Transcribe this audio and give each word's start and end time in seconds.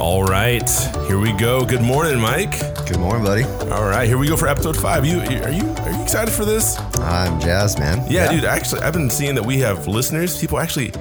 All 0.00 0.24
right, 0.24 0.68
here 1.06 1.18
we 1.18 1.30
go. 1.32 1.62
Good 1.62 1.82
morning, 1.82 2.18
Mike. 2.18 2.58
Good 2.88 2.98
morning, 2.98 3.22
buddy. 3.22 3.44
All 3.70 3.84
right, 3.84 4.08
here 4.08 4.16
we 4.16 4.26
go 4.28 4.36
for 4.36 4.48
episode 4.48 4.74
five. 4.74 5.04
You 5.04 5.20
are 5.20 5.50
you 5.50 5.68
are 5.74 5.90
you 5.90 6.02
excited 6.02 6.32
for 6.32 6.46
this? 6.46 6.78
I'm 7.00 7.38
jazzed, 7.38 7.78
man. 7.78 8.10
Yeah, 8.10 8.32
dude. 8.32 8.46
Actually, 8.46 8.80
I've 8.80 8.94
been 8.94 9.10
seeing 9.10 9.34
that 9.34 9.44
we 9.44 9.58
have 9.58 9.86
listeners. 9.86 10.40
People 10.40 10.58
actually 10.58 10.92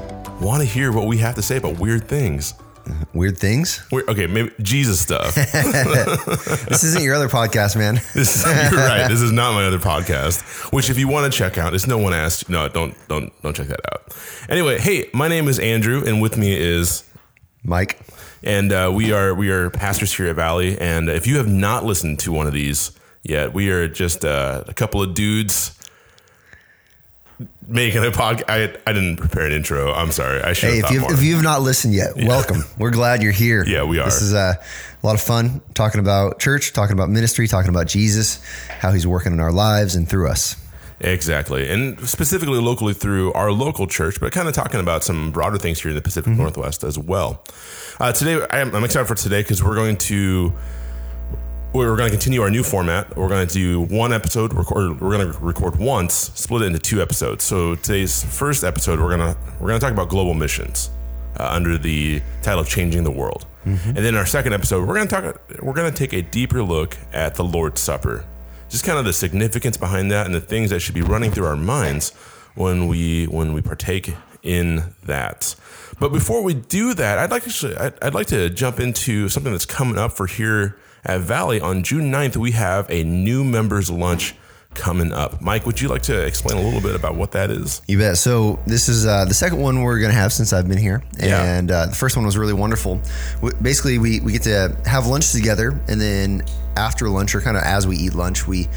want 0.42 0.62
to 0.62 0.68
hear 0.68 0.92
what 0.92 1.08
we 1.08 1.18
have 1.20 1.36
to 1.36 1.42
say 1.42 1.56
about 1.56 1.80
weird 1.80 2.10
things. 2.10 2.54
Weird 3.14 3.38
things. 3.38 3.86
Weird, 3.92 4.10
okay, 4.10 4.26
maybe 4.26 4.52
Jesus 4.64 5.00
stuff. 5.00 5.36
This 5.36 6.84
isn't 6.84 7.04
your 7.04 7.14
other 7.14 7.30
podcast, 7.30 7.78
man. 7.78 7.96
This 8.14 8.36
is, 8.36 8.72
you're 8.72 8.82
right. 8.82 9.08
This 9.08 9.22
is 9.22 9.32
not 9.32 9.54
my 9.54 9.66
other 9.66 9.78
podcast. 9.78 10.42
Which, 10.74 10.90
if 10.90 10.98
you 10.98 11.08
want 11.08 11.32
to 11.32 11.38
check 11.38 11.58
out, 11.58 11.74
it's 11.76 11.86
no 11.88 12.00
one 12.00 12.14
asked. 12.14 12.50
No, 12.50 12.68
don't 12.68 12.96
don't 13.08 13.32
don't 13.44 13.56
check 13.56 13.68
that 13.68 13.80
out. 13.94 14.14
Anyway, 14.50 14.80
hey, 14.80 15.10
my 15.14 15.28
name 15.28 15.48
is 15.48 15.58
Andrew, 15.60 16.04
and 16.06 16.22
with 16.22 16.36
me 16.38 16.54
is 16.54 17.04
Mike. 17.64 18.00
And 18.44 18.72
uh, 18.72 18.92
we 18.94 19.12
are 19.12 19.34
we 19.34 19.50
are 19.50 19.70
pastors 19.70 20.14
here 20.16 20.28
at 20.28 20.36
Valley. 20.36 20.78
And 20.80 21.10
if 21.10 21.28
you 21.28 21.38
have 21.38 21.48
not 21.48 21.86
listened 21.86 22.20
to 22.20 22.32
one 22.32 22.48
of 22.48 22.54
these 22.54 22.92
yet, 23.24 23.54
we 23.54 23.70
are 23.70 23.88
just 23.88 24.24
uh, 24.26 24.64
a 24.68 24.74
couple 24.74 25.02
of 25.02 25.14
dudes 25.14 25.76
making 27.68 28.04
a 28.04 28.12
podcast. 28.12 28.44
I, 28.50 28.64
I 28.88 28.94
didn't 28.94 29.18
prepare 29.18 29.46
an 29.46 29.52
intro. 29.54 29.94
I'm 29.94 30.12
sorry. 30.12 30.42
I 30.42 30.54
should 30.54 30.70
Hey, 30.70 30.78
have 30.78 30.86
if 30.86 30.92
you've, 30.92 31.12
if 31.12 31.24
you've 31.24 31.44
not 31.44 31.62
listened 31.62 31.94
yet, 31.94 32.16
welcome. 32.16 32.64
We're 32.78 32.92
glad 32.92 33.22
you're 33.22 33.32
here. 33.32 33.64
Yeah, 33.66 33.84
we 33.84 34.00
are. 34.00 34.06
This 34.06 34.22
is 34.22 34.34
uh, 34.34 34.56
a 35.02 35.06
lot 35.06 35.16
of 35.16 35.22
fun 35.22 35.62
talking 35.74 36.00
about 36.00 36.40
church, 36.40 36.74
talking 36.74 36.94
about 36.94 37.10
ministry, 37.10 37.48
talking 37.48 37.70
about 37.70 37.88
Jesus, 37.88 38.44
how 38.68 38.92
he's 38.92 39.08
working 39.08 39.34
in 39.34 39.40
our 39.40 39.52
lives 39.52 39.96
and 39.96 40.08
through 40.08 40.30
us. 40.30 40.56
Exactly. 41.02 41.70
And 41.70 42.00
specifically 42.08 42.60
locally 42.60 42.94
through 42.94 43.32
our 43.34 43.52
local 43.52 43.88
church, 43.88 44.20
but 44.20 44.32
kind 44.34 44.48
of 44.48 44.54
talking 44.54 44.80
about 44.80 45.04
some 45.04 45.32
broader 45.32 45.58
things 45.58 45.82
here 45.82 45.90
in 45.90 45.96
the 45.96 46.02
Pacific 46.02 46.32
Mm-hmm. 46.34 46.42
Northwest 46.42 46.84
as 46.84 46.98
well. 46.98 47.42
Uh, 48.00 48.12
today, 48.12 48.46
I'm, 48.52 48.76
I'm 48.76 48.84
excited 48.84 49.08
for 49.08 49.16
today 49.16 49.42
because 49.42 49.64
we're 49.64 49.76
going 49.76 49.98
to. 49.98 50.54
We're 51.72 51.96
going 51.96 52.10
to 52.10 52.16
continue 52.18 52.42
our 52.42 52.50
new 52.50 52.64
format. 52.64 53.16
We're 53.16 53.30
going 53.30 53.48
to 53.48 53.54
do 53.54 53.82
one 53.82 54.12
episode. 54.12 54.54
Record. 54.56 55.00
We're 55.00 55.16
going 55.16 55.32
to 55.32 55.38
record 55.40 55.78
once, 55.78 56.32
split 56.34 56.64
it 56.64 56.66
into 56.66 56.80
two 56.80 57.00
episodes. 57.00 57.44
So 57.44 57.76
today's 57.76 58.24
first 58.24 58.64
episode, 58.64 59.00
we're 59.00 59.12
gonna 59.12 59.38
we're 59.60 59.68
going 59.68 59.80
to 59.80 59.86
talk 59.86 59.94
about 59.94 60.10
global 60.10 60.34
missions 60.34 60.90
uh, 61.40 61.48
under 61.52 61.78
the 61.78 62.24
title 62.42 62.64
"Changing 62.64 63.04
the 63.04 63.12
World." 63.12 63.46
And 63.66 63.98
then 63.98 64.16
our 64.16 64.26
second 64.26 64.54
episode, 64.54 64.88
we're 64.88 64.96
going 64.96 65.08
to 65.10 65.16
talk. 65.22 65.42
We're 65.62 65.74
going 65.74 65.92
to 65.94 65.96
take 65.96 66.12
a 66.14 66.24
deeper 66.24 66.64
look 66.64 66.98
at 67.14 67.36
the 67.36 67.44
Lord's 67.44 67.80
Supper, 67.80 68.26
just 68.70 68.86
kind 68.86 68.98
of 69.00 69.06
the 69.06 69.14
significance 69.14 69.78
behind 69.78 70.12
that 70.12 70.26
and 70.26 70.34
the 70.34 70.42
things 70.42 70.70
that 70.70 70.80
should 70.80 70.96
be 70.96 71.02
running 71.02 71.32
through 71.32 71.46
our 71.46 71.56
minds 71.56 72.12
when 72.56 72.88
we 72.88 73.26
when 73.26 73.54
we 73.54 73.62
partake 73.62 74.14
in 74.44 74.94
that. 75.04 75.56
But 76.00 76.10
before 76.10 76.44
we 76.44 76.54
do 76.54 76.94
that, 76.94 77.18
I'd 77.20 77.32
like 77.32 77.46
actually, 77.46 77.76
I'd, 77.76 78.02
I'd 78.02 78.14
like 78.14 78.28
to 78.28 78.50
jump 78.50 78.80
into 78.80 79.28
something 79.28 79.52
that's 79.52 79.66
coming 79.66 79.98
up 79.98 80.14
for 80.14 80.28
here 80.28 80.78
at 81.04 81.22
Valley 81.22 81.60
on 81.60 81.84
June 81.84 82.12
9th. 82.12 82.38
We 82.38 82.52
have 82.52 82.90
a 82.90 83.04
new 83.04 83.44
members 83.44 83.90
lunch 83.90 84.36
coming 84.74 85.12
up. 85.12 85.42
Mike, 85.42 85.66
would 85.66 85.82
you 85.82 85.88
like 85.88 86.04
to 86.04 86.26
explain 86.26 86.58
a 86.58 86.62
little 86.62 86.82
bit 86.82 86.96
about 86.96 87.16
what 87.16 87.32
that 87.32 87.50
is? 87.52 87.82
You 87.88 87.98
bet. 87.98 88.18
So 88.18 88.60
this 88.66 88.88
is 88.90 89.06
uh, 89.06 89.26
the 89.26 89.34
second 89.34 89.60
one 89.60 89.82
we're 89.82 90.00
going 90.00 90.12
to 90.12 90.18
have 90.18 90.32
since 90.32 90.54
I've 90.54 90.68
been 90.68 90.78
here, 90.78 91.04
Yeah. 91.20 91.44
and 91.44 91.72
uh, 91.72 91.86
the 91.88 91.96
first 91.96 92.16
one 92.16 92.26
was 92.26 92.38
really 92.38 92.54
wonderful. 92.54 93.02
W- 93.42 93.56
Basically, 93.62 93.98
we 93.98 94.20
we 94.22 94.32
get 94.34 94.44
to 94.44 94.76
have 94.86 95.08
lunch 95.08 95.32
together, 95.32 95.80
and 95.88 96.00
then 96.00 96.44
after 96.78 97.10
lunch, 97.10 97.36
or 97.36 97.42
kind 97.42 97.58
of 97.58 97.64
as 97.64 97.88
we 97.88 97.98
eat 97.98 98.14
lunch, 98.14 98.48
we 98.48 98.68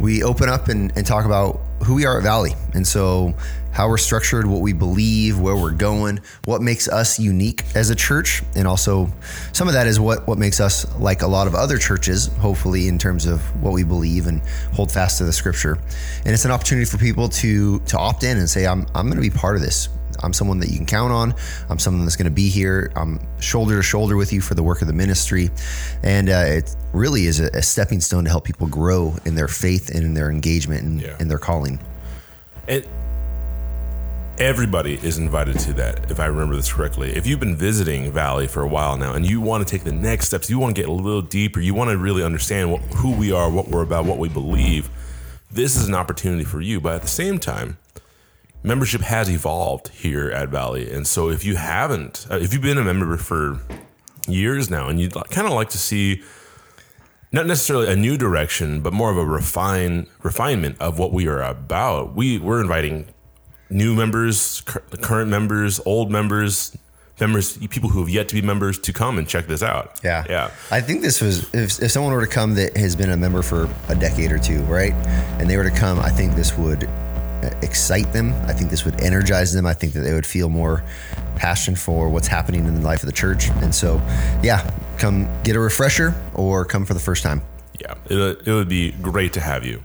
we 0.00 0.22
open 0.22 0.48
up 0.48 0.68
and, 0.68 0.92
and 0.96 1.06
talk 1.06 1.24
about 1.24 1.60
who 1.84 1.94
we 1.94 2.04
are 2.04 2.18
at 2.18 2.22
Valley, 2.22 2.54
and 2.74 2.86
so 2.86 3.34
how 3.76 3.86
we're 3.90 3.98
structured, 3.98 4.46
what 4.46 4.62
we 4.62 4.72
believe, 4.72 5.38
where 5.38 5.54
we're 5.54 5.70
going, 5.70 6.18
what 6.46 6.62
makes 6.62 6.88
us 6.88 7.18
unique 7.18 7.62
as 7.74 7.90
a 7.90 7.94
church, 7.94 8.42
and 8.54 8.66
also 8.66 9.06
some 9.52 9.68
of 9.68 9.74
that 9.74 9.86
is 9.86 10.00
what 10.00 10.26
what 10.26 10.38
makes 10.38 10.60
us 10.60 10.86
like 10.98 11.20
a 11.20 11.26
lot 11.26 11.46
of 11.46 11.54
other 11.54 11.76
churches, 11.76 12.28
hopefully 12.38 12.88
in 12.88 12.98
terms 12.98 13.26
of 13.26 13.42
what 13.62 13.74
we 13.74 13.84
believe 13.84 14.28
and 14.28 14.40
hold 14.72 14.90
fast 14.90 15.18
to 15.18 15.24
the 15.24 15.32
scripture. 15.32 15.78
And 16.24 16.32
it's 16.32 16.46
an 16.46 16.50
opportunity 16.50 16.86
for 16.86 16.96
people 16.96 17.28
to 17.28 17.78
to 17.80 17.98
opt 17.98 18.22
in 18.24 18.38
and 18.38 18.48
say, 18.48 18.66
I'm 18.66 18.86
I'm 18.94 19.06
going 19.10 19.22
to 19.22 19.30
be 19.30 19.30
part 19.30 19.56
of 19.56 19.62
this. 19.62 19.90
I'm 20.22 20.32
someone 20.32 20.58
that 20.60 20.70
you 20.70 20.76
can 20.78 20.86
count 20.86 21.12
on. 21.12 21.34
I'm 21.68 21.78
someone 21.78 22.06
that's 22.06 22.16
going 22.16 22.24
to 22.24 22.30
be 22.30 22.48
here. 22.48 22.90
I'm 22.96 23.20
shoulder 23.40 23.76
to 23.76 23.82
shoulder 23.82 24.16
with 24.16 24.32
you 24.32 24.40
for 24.40 24.54
the 24.54 24.62
work 24.62 24.80
of 24.80 24.86
the 24.88 24.94
ministry, 24.94 25.50
and 26.02 26.30
uh, 26.30 26.44
it 26.46 26.74
really 26.94 27.26
is 27.26 27.40
a, 27.40 27.48
a 27.52 27.60
stepping 27.62 28.00
stone 28.00 28.24
to 28.24 28.30
help 28.30 28.44
people 28.44 28.66
grow 28.68 29.14
in 29.26 29.34
their 29.34 29.48
faith 29.48 29.90
and 29.94 30.02
in 30.02 30.14
their 30.14 30.30
engagement 30.30 30.82
and 30.84 31.02
Yeah. 31.02 31.16
in 31.20 31.28
their 31.28 31.36
calling. 31.36 31.78
And 32.68 32.84
everybody 34.38 34.94
is 34.94 35.18
invited 35.18 35.58
to 35.60 35.72
that, 35.74 36.10
if 36.10 36.20
I 36.20 36.26
remember 36.26 36.56
this 36.56 36.72
correctly. 36.72 37.10
If 37.10 37.26
you've 37.26 37.40
been 37.40 37.56
visiting 37.56 38.12
Valley 38.12 38.46
for 38.46 38.62
a 38.62 38.68
while 38.68 38.96
now 38.96 39.14
and 39.14 39.24
you 39.24 39.40
want 39.40 39.66
to 39.66 39.70
take 39.70 39.84
the 39.84 39.92
next 39.92 40.26
steps, 40.26 40.50
you 40.50 40.58
want 40.58 40.76
to 40.76 40.82
get 40.82 40.88
a 40.88 40.92
little 40.92 41.22
deeper, 41.22 41.60
you 41.60 41.74
want 41.74 41.90
to 41.90 41.96
really 41.96 42.22
understand 42.22 42.70
what, 42.70 42.82
who 42.96 43.12
we 43.12 43.32
are, 43.32 43.50
what 43.50 43.68
we're 43.68 43.82
about, 43.82 44.04
what 44.04 44.18
we 44.18 44.28
believe, 44.28 44.90
this 45.50 45.76
is 45.76 45.88
an 45.88 45.94
opportunity 45.94 46.44
for 46.44 46.60
you. 46.60 46.80
But 46.80 46.96
at 46.96 47.02
the 47.02 47.08
same 47.08 47.38
time, 47.38 47.78
membership 48.62 49.00
has 49.02 49.30
evolved 49.30 49.88
here 49.88 50.30
at 50.30 50.50
Valley. 50.50 50.90
And 50.92 51.06
so 51.06 51.30
if 51.30 51.44
you 51.44 51.56
haven't, 51.56 52.26
uh, 52.30 52.36
if 52.36 52.52
you've 52.52 52.62
been 52.62 52.78
a 52.78 52.84
member 52.84 53.16
for 53.16 53.60
years 54.28 54.70
now 54.70 54.88
and 54.88 55.00
you'd 55.00 55.14
kind 55.30 55.46
of 55.46 55.52
like 55.52 55.70
to 55.70 55.78
see 55.78 56.22
not 57.32 57.46
necessarily 57.46 57.90
a 57.90 57.96
new 57.96 58.16
direction, 58.16 58.80
but 58.80 58.92
more 58.92 59.10
of 59.10 59.16
a 59.16 59.24
refine 59.24 60.06
refinement 60.22 60.76
of 60.80 60.98
what 60.98 61.12
we 61.12 61.26
are 61.26 61.42
about. 61.42 62.14
We 62.14 62.38
we're 62.38 62.60
inviting 62.60 63.08
new 63.70 63.94
members, 63.94 64.60
cur- 64.62 64.82
current 65.00 65.30
members, 65.30 65.80
old 65.84 66.10
members, 66.10 66.76
members, 67.20 67.56
people 67.68 67.88
who 67.88 68.00
have 68.00 68.08
yet 68.10 68.28
to 68.28 68.34
be 68.34 68.42
members 68.42 68.78
to 68.78 68.92
come 68.92 69.18
and 69.18 69.26
check 69.26 69.46
this 69.46 69.62
out. 69.62 69.98
Yeah. 70.04 70.24
yeah, 70.28 70.50
I 70.70 70.80
think 70.80 71.02
this 71.02 71.20
was 71.20 71.52
if, 71.54 71.82
if 71.82 71.90
someone 71.90 72.12
were 72.12 72.26
to 72.26 72.30
come 72.32 72.54
that 72.54 72.76
has 72.76 72.94
been 72.94 73.10
a 73.10 73.16
member 73.16 73.42
for 73.42 73.68
a 73.88 73.94
decade 73.94 74.32
or 74.32 74.38
two, 74.38 74.60
right? 74.64 74.92
And 75.40 75.48
they 75.48 75.56
were 75.56 75.64
to 75.64 75.70
come, 75.70 75.98
I 75.98 76.10
think 76.10 76.34
this 76.34 76.56
would 76.58 76.84
uh, 76.84 77.50
excite 77.62 78.12
them. 78.12 78.34
I 78.46 78.52
think 78.52 78.70
this 78.70 78.84
would 78.84 79.00
energize 79.00 79.52
them. 79.52 79.66
I 79.66 79.72
think 79.72 79.94
that 79.94 80.00
they 80.00 80.12
would 80.12 80.26
feel 80.26 80.48
more 80.50 80.84
passion 81.36 81.74
for 81.74 82.08
what's 82.10 82.28
happening 82.28 82.66
in 82.66 82.74
the 82.74 82.80
life 82.82 83.02
of 83.02 83.06
the 83.06 83.12
church. 83.12 83.48
And 83.62 83.74
so, 83.74 83.96
yeah, 84.42 84.70
come 84.98 85.26
get 85.42 85.56
a 85.56 85.60
refresher 85.60 86.14
or 86.34 86.64
come 86.66 86.84
for 86.84 86.94
the 86.94 87.00
first 87.00 87.22
time. 87.22 87.40
yeah. 87.80 87.94
It, 88.10 88.46
it 88.46 88.52
would 88.52 88.68
be 88.68 88.92
great 88.92 89.32
to 89.34 89.40
have 89.40 89.64
you. 89.64 89.84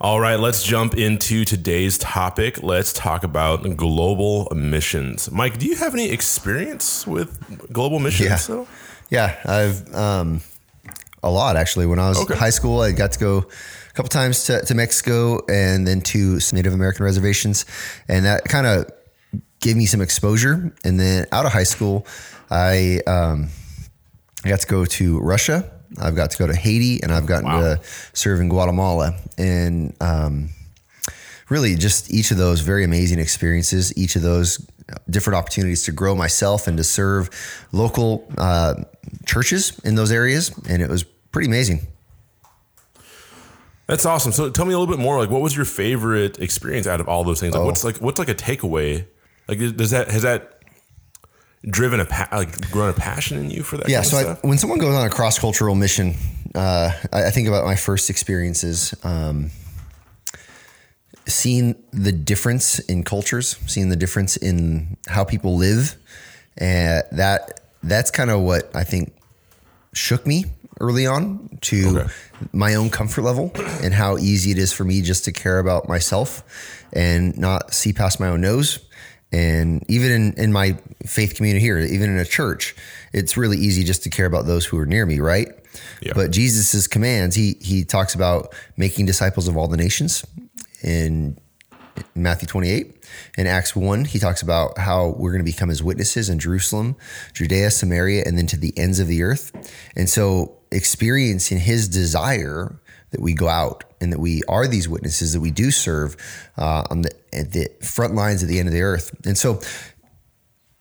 All 0.00 0.18
right, 0.18 0.40
let's 0.40 0.62
jump 0.62 0.94
into 0.96 1.44
today's 1.44 1.98
topic. 1.98 2.62
Let's 2.62 2.90
talk 2.94 3.22
about 3.22 3.76
global 3.76 4.48
missions. 4.54 5.30
Mike, 5.30 5.58
do 5.58 5.66
you 5.66 5.76
have 5.76 5.92
any 5.92 6.08
experience 6.10 7.06
with 7.06 7.70
global 7.70 7.98
missions? 7.98 8.30
Yeah. 8.48 8.54
though? 8.54 8.68
Yeah, 9.10 9.36
I've 9.44 9.94
um, 9.94 10.40
a 11.22 11.30
lot 11.30 11.56
actually. 11.56 11.84
When 11.84 11.98
I 11.98 12.08
was 12.08 12.18
Okay. 12.18 12.32
in 12.32 12.40
high 12.40 12.48
school, 12.50 12.80
I 12.80 12.92
got 12.92 13.12
to 13.12 13.18
go 13.18 13.38
a 13.38 13.92
couple 13.92 14.08
times 14.08 14.44
to, 14.44 14.62
to 14.64 14.74
Mexico 14.74 15.40
and 15.50 15.86
then 15.86 16.00
to 16.02 16.40
some 16.40 16.56
Native 16.56 16.72
American 16.72 17.04
reservations, 17.04 17.66
and 18.08 18.24
that 18.24 18.44
kind 18.44 18.66
of 18.66 18.86
gave 19.60 19.76
me 19.76 19.84
some 19.84 20.00
exposure. 20.00 20.72
And 20.82 20.98
then 20.98 21.26
out 21.30 21.44
of 21.44 21.52
high 21.52 21.64
school, 21.64 22.06
I 22.50 23.00
um, 23.06 23.48
I 24.46 24.48
got 24.48 24.60
to 24.60 24.66
go 24.66 24.86
to 24.86 25.20
Russia. 25.20 25.70
I've 25.98 26.14
got 26.14 26.30
to 26.32 26.38
go 26.38 26.46
to 26.46 26.54
Haiti, 26.54 27.02
and 27.02 27.10
I've 27.12 27.26
gotten 27.26 27.46
Wow. 27.46 27.60
to 27.60 27.80
serve 28.12 28.40
in 28.40 28.48
Guatemala. 28.48 29.14
And 29.38 29.94
um, 30.00 30.50
really, 31.48 31.74
just 31.74 32.12
each 32.12 32.30
of 32.30 32.36
those 32.36 32.60
very 32.60 32.84
amazing 32.84 33.18
experiences. 33.18 33.96
Each 33.96 34.14
of 34.16 34.22
those 34.22 34.64
different 35.08 35.36
opportunities 35.36 35.82
to 35.84 35.92
grow 35.92 36.14
myself 36.14 36.66
and 36.66 36.76
to 36.76 36.84
serve 36.84 37.30
local 37.72 38.30
uh, 38.38 38.74
churches 39.26 39.78
in 39.84 39.94
those 39.94 40.10
areas, 40.12 40.52
and 40.68 40.82
it 40.82 40.88
was 40.88 41.02
pretty 41.32 41.48
amazing. 41.48 41.86
That's 43.86 44.06
awesome. 44.06 44.30
So 44.32 44.50
tell 44.50 44.64
me 44.66 44.72
a 44.72 44.78
little 44.78 44.94
bit 44.94 45.02
more. 45.02 45.18
Like, 45.18 45.30
what 45.30 45.40
was 45.42 45.56
your 45.56 45.64
favorite 45.64 46.38
experience 46.38 46.86
out 46.86 47.00
of 47.00 47.08
all 47.08 47.24
those 47.24 47.40
things? 47.40 47.54
Like, 47.54 47.62
Oh. 47.62 47.66
what's 47.66 47.82
like 47.82 47.96
what's 47.98 48.18
like 48.20 48.28
a 48.28 48.34
takeaway? 48.34 49.04
Like, 49.48 49.58
does 49.76 49.90
that 49.90 50.08
has 50.10 50.22
that 50.22 50.59
driven 51.68 52.00
a 52.00 52.04
pa- 52.06 52.28
like 52.32 52.70
grown 52.70 52.88
a 52.90 52.92
passion 52.92 53.38
in 53.38 53.50
you 53.50 53.62
for 53.62 53.76
that? 53.76 53.88
Yeah. 53.88 54.02
So 54.02 54.16
I, 54.42 54.46
when 54.46 54.58
someone 54.58 54.78
goes 54.78 54.94
on 54.94 55.06
a 55.06 55.10
cross 55.10 55.38
cultural 55.38 55.74
mission, 55.74 56.14
uh, 56.54 56.92
I, 57.12 57.26
I 57.26 57.30
think 57.30 57.48
about 57.48 57.64
my 57.64 57.76
first 57.76 58.10
experiences. 58.10 58.94
Um, 59.04 59.50
seeing 61.26 61.76
the 61.92 62.12
difference 62.12 62.78
in 62.80 63.04
cultures, 63.04 63.56
seeing 63.66 63.88
the 63.88 63.96
difference 63.96 64.36
in 64.36 64.96
how 65.06 65.24
people 65.24 65.56
live, 65.56 65.96
and 66.56 67.02
that 67.12 67.60
that's 67.82 68.10
kind 68.10 68.30
of 68.30 68.40
what 68.40 68.74
I 68.74 68.84
think 68.84 69.14
shook 69.92 70.26
me 70.26 70.46
early 70.80 71.06
on 71.06 71.58
to 71.60 71.98
Okay. 72.00 72.10
my 72.52 72.74
own 72.74 72.88
comfort 72.90 73.22
level 73.22 73.52
and 73.82 73.92
how 73.92 74.16
easy 74.16 74.50
it 74.50 74.58
is 74.58 74.72
for 74.72 74.84
me 74.84 75.02
just 75.02 75.24
to 75.26 75.32
care 75.32 75.58
about 75.58 75.88
myself 75.88 76.42
and 76.92 77.36
not 77.38 77.74
see 77.74 77.92
past 77.92 78.18
my 78.18 78.28
own 78.28 78.40
nose. 78.40 78.78
And 79.32 79.84
even 79.88 80.10
in, 80.10 80.32
in 80.34 80.52
my 80.52 80.76
faith 81.06 81.36
community 81.36 81.64
here, 81.64 81.78
even 81.78 82.10
in 82.10 82.18
a 82.18 82.24
church, 82.24 82.74
it's 83.12 83.36
really 83.36 83.58
easy 83.58 83.84
just 83.84 84.02
to 84.04 84.10
care 84.10 84.26
about 84.26 84.46
those 84.46 84.66
who 84.66 84.78
are 84.78 84.86
near 84.86 85.06
me, 85.06 85.20
right? 85.20 85.48
Yeah. 86.02 86.12
But 86.14 86.32
Jesus's 86.32 86.88
commands, 86.88 87.36
he 87.36 87.56
he 87.60 87.84
talks 87.84 88.14
about 88.14 88.54
making 88.76 89.06
disciples 89.06 89.46
of 89.46 89.56
all 89.56 89.68
the 89.68 89.76
nations 89.76 90.24
in 90.82 91.38
Matthew 92.14 92.48
28. 92.48 92.96
In 93.38 93.46
Acts 93.46 93.74
1, 93.74 94.04
he 94.04 94.18
talks 94.18 94.42
about 94.42 94.78
how 94.78 95.14
we're 95.16 95.32
going 95.32 95.44
to 95.44 95.50
become 95.50 95.68
his 95.68 95.82
witnesses 95.82 96.28
in 96.28 96.38
Jerusalem, 96.38 96.96
Judea, 97.34 97.70
Samaria, 97.70 98.24
and 98.26 98.38
then 98.38 98.46
to 98.48 98.56
the 98.56 98.76
ends 98.76 99.00
of 99.00 99.08
the 99.08 99.22
earth. 99.22 99.52
And 99.96 100.08
so, 100.08 100.56
experiencing 100.72 101.58
his 101.58 101.88
desire 101.88 102.80
that 103.10 103.20
we 103.20 103.34
go 103.34 103.48
out 103.48 103.84
and 104.00 104.12
that 104.12 104.18
we 104.20 104.42
are 104.48 104.66
these 104.66 104.88
witnesses, 104.88 105.32
that 105.32 105.40
we 105.40 105.50
do 105.50 105.70
serve 105.70 106.16
uh, 106.56 106.84
on 106.90 107.02
the, 107.02 107.10
at 107.32 107.52
the 107.52 107.68
front 107.82 108.14
lines 108.14 108.42
at 108.42 108.48
the 108.48 108.58
end 108.58 108.68
of 108.68 108.74
the 108.74 108.82
earth. 108.82 109.14
And 109.26 109.36
so, 109.36 109.60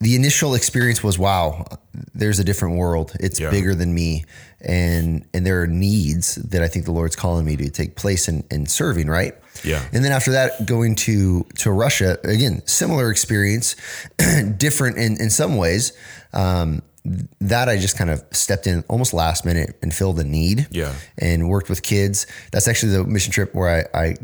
the 0.02 0.16
initial 0.16 0.56
experience 0.56 1.04
was 1.04 1.20
wow 1.20 1.66
there's 2.14 2.40
a 2.40 2.44
different 2.46 2.78
world 2.78 3.12
it's 3.20 3.38
Yeah. 3.38 3.50
bigger 3.50 3.76
than 3.76 3.94
me 3.94 4.24
and 4.62 5.26
and 5.34 5.46
there 5.46 5.62
are 5.62 5.68
needs 5.68 6.36
that 6.36 6.64
i 6.64 6.70
think 6.70 6.86
the 6.86 6.94
lord's 6.94 7.18
calling 7.18 7.44
me 7.46 7.58
to 7.58 7.70
take 7.70 7.98
place 7.98 8.30
in, 8.30 8.46
in 8.50 8.66
serving 8.66 9.08
right 9.08 9.34
Yeah. 9.62 9.84
and 9.92 10.06
then 10.06 10.14
after 10.14 10.32
that 10.32 10.66
going 10.66 10.96
to 11.04 11.44
to 11.58 11.70
russia 11.70 12.18
again 12.24 12.62
similar 12.66 13.12
experience 13.12 13.76
different 14.58 14.98
in 14.98 15.20
in 15.20 15.30
some 15.30 15.58
ways 15.58 15.92
um 16.32 16.82
that 17.42 17.70
I 17.70 17.78
just 17.78 17.98
kind 17.98 18.10
of 18.10 18.24
stepped 18.32 18.68
in 18.68 18.84
almost 18.88 19.14
last 19.14 19.46
minute 19.46 19.78
and 19.82 19.94
filled 19.94 20.18
the 20.18 20.24
need. 20.24 20.68
Yeah. 20.72 20.94
And 21.18 21.50
worked 21.50 21.70
with 21.70 21.82
kids. 21.82 22.28
That's 22.52 22.68
actually 22.68 22.92
the 22.94 23.04
mission 23.06 23.32
trip 23.32 23.54
where 23.56 23.88
I 23.94 24.00
I, 24.08 24.16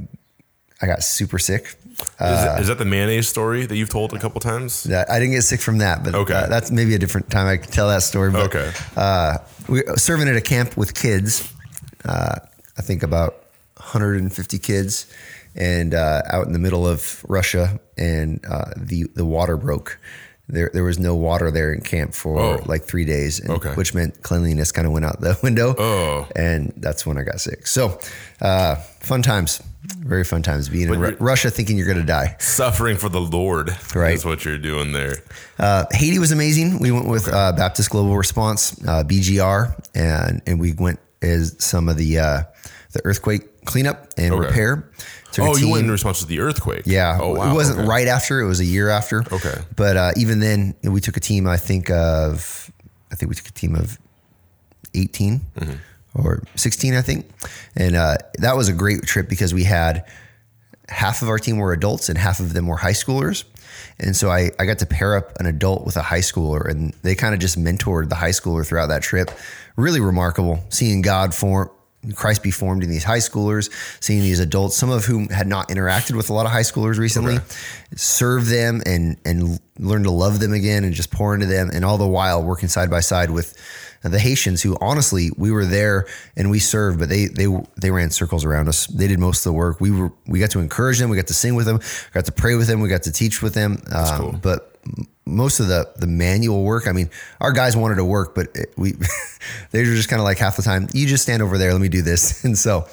I 0.81 0.85
got 0.87 1.03
super 1.03 1.39
sick. 1.39 1.63
is, 1.65 2.07
that- 2.19 2.59
is 2.61 2.67
that 2.67 2.77
the 2.77 2.85
mayonnaise 2.85 3.29
story 3.29 3.65
that 3.65 3.75
you've 3.77 3.89
told 3.89 4.13
a 4.13 4.19
couple 4.19 4.41
times? 4.41 4.83
That 4.83 5.09
I 5.09 5.19
didn't 5.19 5.33
get 5.33 5.43
sick 5.43 5.61
from 5.61 5.77
that, 5.79 6.03
but 6.03 6.13
Okay. 6.13 6.33
uh, 6.33 6.47
that's 6.47 6.69
maybe 6.69 6.93
a 6.95 6.99
different 6.99 7.29
time 7.31 7.47
I 7.47 7.57
can 7.57 7.71
tell 7.71 7.87
that 7.87 8.03
story. 8.03 8.31
But, 8.31 8.53
Okay. 8.53 8.71
uh, 8.97 9.37
we 9.69 9.81
were 9.81 9.95
serving 9.97 10.27
at 10.27 10.35
a 10.35 10.41
camp 10.41 10.75
with 10.75 10.93
kids. 10.93 11.51
Uh, 12.03 12.35
I 12.77 12.81
think 12.81 13.01
about 13.03 13.45
150 13.77 14.59
kids, 14.59 15.07
and 15.55 15.93
uh, 15.93 16.21
out 16.29 16.45
in 16.47 16.51
the 16.53 16.59
middle 16.59 16.85
of 16.85 17.23
Russia, 17.29 17.79
and 17.97 18.43
uh, 18.45 18.71
the 18.75 19.05
the 19.15 19.23
water 19.25 19.55
broke. 19.57 19.97
There, 20.47 20.69
there 20.73 20.83
was 20.83 20.99
no 20.99 21.15
water 21.15 21.49
there 21.49 21.73
in 21.73 21.81
camp 21.81 22.13
for 22.13 22.39
Oh. 22.39 22.61
like 22.67 22.83
three 22.85 23.03
days, 23.05 23.39
and, 23.39 23.49
Okay. 23.49 23.73
which 23.73 23.95
meant 23.95 24.21
cleanliness 24.21 24.71
kind 24.71 24.85
of 24.85 24.93
went 24.93 25.03
out 25.05 25.19
the 25.19 25.37
window. 25.43 25.75
Oh. 25.77 26.27
and 26.35 26.71
that's 26.77 27.03
when 27.05 27.17
I 27.17 27.23
got 27.23 27.41
sick. 27.41 27.65
So, 27.65 27.99
uh, 28.41 28.75
fun 28.99 29.23
times, 29.23 29.59
very 29.99 30.23
fun 30.23 30.43
times 30.43 30.69
being 30.69 30.83
in 30.83 30.89
But 30.89 30.99
you're- 30.99 31.15
Russia, 31.19 31.49
thinking 31.49 31.77
you're 31.77 31.87
going 31.87 31.97
to 31.99 32.03
die. 32.05 32.35
Suffering 32.39 32.97
for 32.97 33.09
the 33.09 33.21
Lord 33.21 33.75
Right. 33.95 34.13
is 34.13 34.23
what 34.23 34.45
you're 34.45 34.59
doing 34.59 34.93
there. 34.93 35.15
Uh, 35.57 35.85
Haiti 35.91 36.19
was 36.19 36.31
amazing. 36.31 36.77
We 36.79 36.91
went 36.91 37.07
with 37.07 37.27
uh, 37.27 37.53
Baptist 37.53 37.89
Global 37.89 38.15
Response 38.15 38.75
uh, 38.87 39.03
(BGR) 39.03 39.73
and 39.95 40.41
and 40.45 40.59
we 40.59 40.73
went 40.73 40.99
as 41.23 41.55
some 41.57 41.89
of 41.89 41.97
the 41.97 42.19
uh, 42.19 42.43
the 42.91 43.01
earthquake 43.03 43.43
cleanup 43.65 44.13
and 44.17 44.33
Okay. 44.33 44.47
repair. 44.47 44.89
Took 45.31 45.45
Oh, 45.45 45.55
you 45.57 45.69
went 45.69 45.83
in 45.85 45.91
response 45.91 46.19
to 46.19 46.25
the 46.25 46.39
earthquake. 46.39 46.83
Yeah, 46.85 47.19
Oh, 47.21 47.33
wow. 47.35 47.51
it 47.51 47.53
wasn't 47.53 47.79
Okay. 47.79 47.87
right 47.87 48.07
after; 48.07 48.39
it 48.39 48.47
was 48.47 48.59
a 48.61 48.65
year 48.65 48.87
after. 48.89 49.23
Okay. 49.31 49.55
but 49.75 49.97
uh, 49.97 50.11
even 50.15 50.39
then, 50.39 50.75
we 50.83 51.01
took 51.01 51.17
a 51.17 51.19
team. 51.19 51.45
I 51.47 51.57
think 51.57 51.89
of, 51.89 52.71
I 53.11 53.15
think 53.15 53.29
we 53.29 53.35
took 53.35 53.47
a 53.47 53.51
team 53.51 53.75
of 53.75 53.97
18 54.93 55.41
Mm-hmm. 55.59 55.73
or 56.25 56.41
16, 56.55 56.95
I 56.95 57.01
think. 57.01 57.29
And 57.75 57.95
uh, 57.95 58.17
that 58.39 58.55
was 58.55 58.69
a 58.69 58.73
great 58.73 59.03
trip 59.03 59.27
because 59.27 59.53
we 59.53 59.63
had 59.65 60.05
half 60.87 61.21
of 61.21 61.27
our 61.29 61.39
team 61.39 61.57
were 61.57 61.73
adults 61.73 62.07
and 62.09 62.17
half 62.17 62.39
of 62.39 62.53
them 62.53 62.67
were 62.67 62.77
high 62.77 62.91
schoolers. 62.93 63.43
And 63.99 64.15
so 64.15 64.29
I, 64.29 64.51
I 64.59 64.65
got 64.65 64.79
to 64.79 64.85
pair 64.85 65.15
up 65.17 65.37
an 65.39 65.45
adult 65.47 65.85
with 65.85 65.97
a 65.97 66.01
high 66.01 66.19
schooler, 66.19 66.69
and 66.69 66.93
they 67.01 67.15
kind 67.15 67.33
of 67.33 67.39
just 67.41 67.57
mentored 67.59 68.07
the 68.09 68.15
high 68.15 68.29
schooler 68.29 68.65
throughout 68.65 68.87
that 68.87 69.01
trip. 69.01 69.31
Really 69.75 69.99
remarkable 69.99 70.63
seeing 70.69 71.01
God 71.01 71.33
form. 71.33 71.69
Christ 72.13 72.43
be 72.43 72.51
formed 72.51 72.83
in 72.83 72.89
these 72.89 73.03
high 73.03 73.19
schoolers, 73.19 73.69
seeing 74.01 74.21
these 74.21 74.39
adults, 74.39 74.75
some 74.75 74.89
of 74.89 75.05
whom 75.05 75.29
had 75.29 75.47
not 75.47 75.69
interacted 75.69 76.15
with 76.15 76.29
a 76.29 76.33
lot 76.33 76.45
of 76.45 76.51
high 76.51 76.61
schoolers 76.61 76.97
recently, 76.97 77.37
serve 77.95 78.47
them 78.47 78.81
and 78.85 79.17
and 79.25 79.59
learn 79.79 80.03
to 80.03 80.11
love 80.11 80.39
them 80.39 80.53
again 80.53 80.83
and 80.83 80.93
just 80.93 81.11
pour 81.11 81.33
into 81.33 81.45
them, 81.45 81.69
and 81.73 81.83
all 81.83 81.97
the 81.97 82.07
while 82.07 82.43
working 82.43 82.69
side 82.69 82.89
by 82.89 82.99
side 82.99 83.31
with 83.31 83.57
the 84.03 84.19
Haitians, 84.19 84.61
who 84.61 84.77
honestly 84.81 85.31
we 85.37 85.51
were 85.51 85.65
there 85.65 86.05
and 86.35 86.51
we 86.51 86.59
served, 86.59 86.99
but 86.99 87.09
they 87.09 87.25
they 87.25 87.47
they 87.81 87.91
ran 87.91 88.11
circles 88.11 88.45
around 88.45 88.67
us. 88.67 88.87
They 88.87 89.07
did 89.07 89.19
most 89.19 89.39
of 89.45 89.51
the 89.51 89.53
work. 89.53 89.81
We 89.81 89.91
were 89.91 90.11
we 90.27 90.39
got 90.39 90.51
to 90.51 90.59
encourage 90.59 90.99
them, 90.99 91.09
we 91.09 91.17
got 91.17 91.27
to 91.27 91.33
sing 91.33 91.55
with 91.55 91.65
them, 91.65 91.79
got 92.13 92.25
to 92.25 92.31
pray 92.31 92.55
with 92.55 92.67
them, 92.67 92.81
we 92.81 92.89
got 92.89 93.03
to 93.03 93.11
teach 93.11 93.41
with 93.41 93.53
them. 93.53 93.81
Um, 93.91 94.17
cool. 94.17 94.39
But 94.41 94.77
most 95.25 95.59
of 95.59 95.67
the 95.67 95.89
the 95.97 96.07
manual 96.07 96.63
work, 96.63 96.87
I 96.87 96.91
mean, 96.91 97.09
our 97.41 97.51
guys 97.51 97.75
wanted 97.75 97.95
to 97.95 98.05
work, 98.05 98.35
but 98.35 98.47
it, 98.55 98.73
we 98.77 98.91
they 99.71 99.79
were 99.79 99.85
just 99.95 100.09
kind 100.09 100.19
of 100.19 100.23
like 100.23 100.37
half 100.37 100.55
the 100.55 100.61
time. 100.63 100.87
You 100.93 101.05
just 101.07 101.23
stand 101.23 101.41
over 101.41 101.57
there, 101.57 101.71
let 101.71 101.81
me 101.81 101.89
do 101.89 102.01
this, 102.01 102.43
and 102.45 102.57
so. 102.57 102.87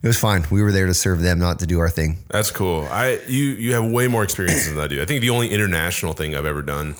It 0.00 0.06
was 0.06 0.16
fine. 0.16 0.44
We 0.48 0.62
were 0.62 0.70
there 0.70 0.86
to 0.86 0.94
serve 0.94 1.22
them, 1.22 1.40
not 1.40 1.58
to 1.58 1.66
do 1.66 1.80
our 1.80 1.90
thing. 1.90 2.18
That's 2.28 2.52
cool. 2.52 2.86
I 2.88 3.18
you 3.26 3.42
you 3.46 3.74
have 3.74 3.84
way 3.90 4.06
more 4.06 4.22
experience 4.22 4.68
than 4.68 4.78
I 4.78 4.86
do. 4.86 5.02
I 5.02 5.04
think 5.04 5.22
the 5.22 5.30
only 5.30 5.48
international 5.50 6.12
thing 6.12 6.36
I've 6.36 6.46
ever 6.46 6.62
done 6.62 6.94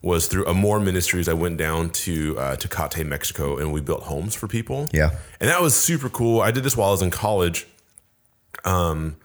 was 0.00 0.26
through 0.26 0.46
Amor 0.46 0.80
Ministries. 0.80 1.28
I 1.28 1.34
went 1.34 1.58
down 1.58 1.90
to 1.90 2.38
uh, 2.38 2.56
Tecate, 2.56 3.04
Mexico, 3.06 3.58
and 3.58 3.74
we 3.74 3.82
built 3.82 4.04
homes 4.04 4.34
for 4.34 4.48
people. 4.48 4.88
Yeah. 4.90 5.10
and 5.38 5.50
that 5.50 5.60
was 5.60 5.76
super 5.78 6.08
cool. 6.08 6.40
I 6.40 6.50
did 6.50 6.64
this 6.64 6.78
while 6.78 6.88
I 6.88 6.92
was 6.92 7.02
in 7.02 7.10
college. 7.10 7.66
Um, 8.64 9.16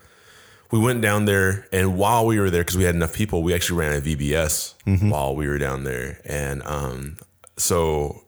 we 0.72 0.80
went 0.80 1.02
down 1.02 1.26
there, 1.26 1.68
and 1.72 1.98
while 1.98 2.26
we 2.26 2.40
were 2.40 2.50
there, 2.50 2.62
because 2.62 2.78
we 2.78 2.84
had 2.84 2.96
enough 2.96 3.14
people, 3.14 3.44
we 3.44 3.54
actually 3.54 3.80
ran 3.80 3.98
a 3.98 4.02
VBS 4.02 4.74
while 5.10 5.36
we 5.36 5.48
were 5.48 5.58
down 5.58 5.84
there, 5.84 6.20
and 6.26 6.64
um, 6.64 7.18
so 7.58 8.24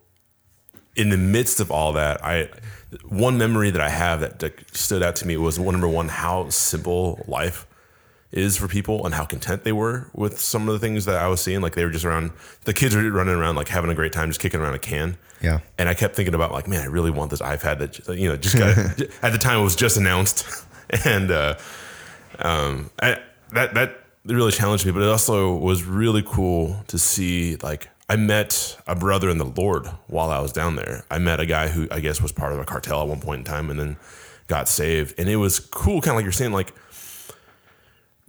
in 0.96 1.10
the 1.10 1.18
midst 1.18 1.60
of 1.60 1.72
all 1.72 1.94
that, 1.94 2.24
I 2.24 2.50
one 3.08 3.38
memory 3.38 3.70
that 3.72 3.82
I 3.82 3.90
have 3.90 4.22
that, 4.22 4.40
that 4.40 4.76
stood 4.76 5.04
out 5.04 5.16
to 5.18 5.28
me 5.28 5.38
was 5.38 5.60
one 5.60 5.74
number 5.74 5.88
one 5.88 6.08
how 6.08 6.50
simple 6.50 7.24
life 7.28 7.68
is 8.32 8.58
for 8.58 8.68
people 8.68 9.06
and 9.06 9.16
how 9.16 9.26
content 9.26 9.64
they 9.64 9.72
were 9.72 10.10
with 10.14 10.40
some 10.40 10.68
of 10.68 10.74
the 10.74 10.80
things 10.80 11.06
that 11.06 11.16
I 11.16 11.28
was 11.28 11.42
seeing. 11.42 11.62
Like 11.62 11.76
they 11.76 11.86
were 11.86 11.92
just 11.92 12.06
around, 12.06 12.32
the 12.66 12.74
kids 12.74 12.96
were 12.96 13.10
running 13.10 13.36
around 13.36 13.56
like 13.56 13.70
having 13.70 13.90
a 13.90 13.96
great 13.96 14.12
time, 14.12 14.30
just 14.30 14.40
kicking 14.40 14.60
around 14.60 14.74
a 14.74 14.80
can. 14.80 15.18
Yeah. 15.42 15.60
And 15.78 15.88
I 15.88 15.94
kept 15.94 16.16
thinking 16.16 16.34
about 16.34 16.52
like, 16.52 16.68
man, 16.68 16.82
I 16.82 16.86
really 16.86 17.12
want 17.12 17.32
this 17.32 17.42
iPad 17.42 17.80
that 17.80 18.18
you 18.18 18.28
know 18.28 18.38
just 18.38 18.58
got 18.58 18.78
at 19.24 19.32
the 19.32 19.38
time 19.38 19.60
it 19.60 19.64
was 19.64 19.76
just 19.76 19.98
announced, 19.98 20.46
and 21.06 21.30
uh, 21.32 21.56
um, 22.40 22.90
I, 23.02 23.18
that 23.54 23.74
that 23.74 24.00
really 24.26 24.52
challenged 24.52 24.86
me. 24.86 24.92
But 24.92 25.04
it 25.04 25.10
also 25.10 25.56
was 25.56 25.84
really 25.84 26.24
cool 26.26 26.84
to 26.88 26.98
see 26.98 27.56
like 27.58 27.90
I 28.10 28.16
met 28.16 28.78
a 28.88 28.96
brother 28.96 29.30
in 29.30 29.38
the 29.38 29.46
Lord 29.46 29.88
while 30.08 30.30
I 30.30 30.40
was 30.40 30.52
down 30.52 30.76
there. 30.76 31.06
I 31.12 31.18
met 31.18 31.40
a 31.40 31.46
guy 31.46 31.68
who 31.68 31.88
I 31.92 32.00
guess 32.00 32.22
was 32.22 32.32
part 32.32 32.54
of 32.54 32.60
a 32.60 32.66
cartel 32.66 33.02
at 33.02 33.08
one 33.08 33.20
point 33.20 33.40
in 33.40 33.46
time, 33.46 33.70
and 33.70 33.80
then 33.80 33.98
got 34.48 34.68
saved. 34.68 35.16
And 35.18 35.30
it 35.30 35.38
was 35.38 35.60
cool, 35.60 36.02
kind 36.02 36.12
of 36.12 36.16
like 36.16 36.24
you're 36.24 36.32
saying, 36.32 36.54
like 36.54 36.74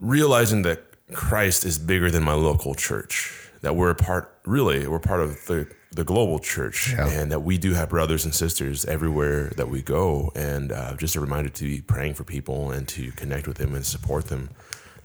realizing 0.01 0.63
that 0.63 0.83
Christ 1.13 1.65
is 1.65 1.79
bigger 1.79 2.11
than 2.11 2.23
my 2.23 2.35
local 2.35 2.75
church. 2.75 3.38
That 3.63 3.75
we're 3.77 3.91
a 3.91 3.95
part, 3.95 4.33
really, 4.47 4.87
we're 4.87 4.99
part 5.01 5.21
of 5.21 5.47
the 5.47 5.67
the 5.91 6.05
global 6.05 6.39
church, 6.39 6.93
Yeah. 6.93 7.09
and 7.09 7.33
that 7.33 7.41
we 7.41 7.57
do 7.57 7.73
have 7.73 7.89
brothers 7.89 8.25
and 8.27 8.35
sisters 8.35 8.85
everywhere 8.85 9.49
that 9.57 9.69
we 9.71 9.81
go. 9.81 10.31
And 10.37 10.71
uh, 10.71 10.95
just 10.97 11.17
a 11.17 11.21
reminder 11.21 11.49
to 11.51 11.65
be 11.65 11.81
praying 11.81 12.13
for 12.15 12.25
people 12.25 12.71
and 12.71 12.87
to 12.89 13.11
connect 13.13 13.49
with 13.49 13.57
them 13.57 13.75
and 13.75 13.85
support 13.87 14.27
them. 14.27 14.51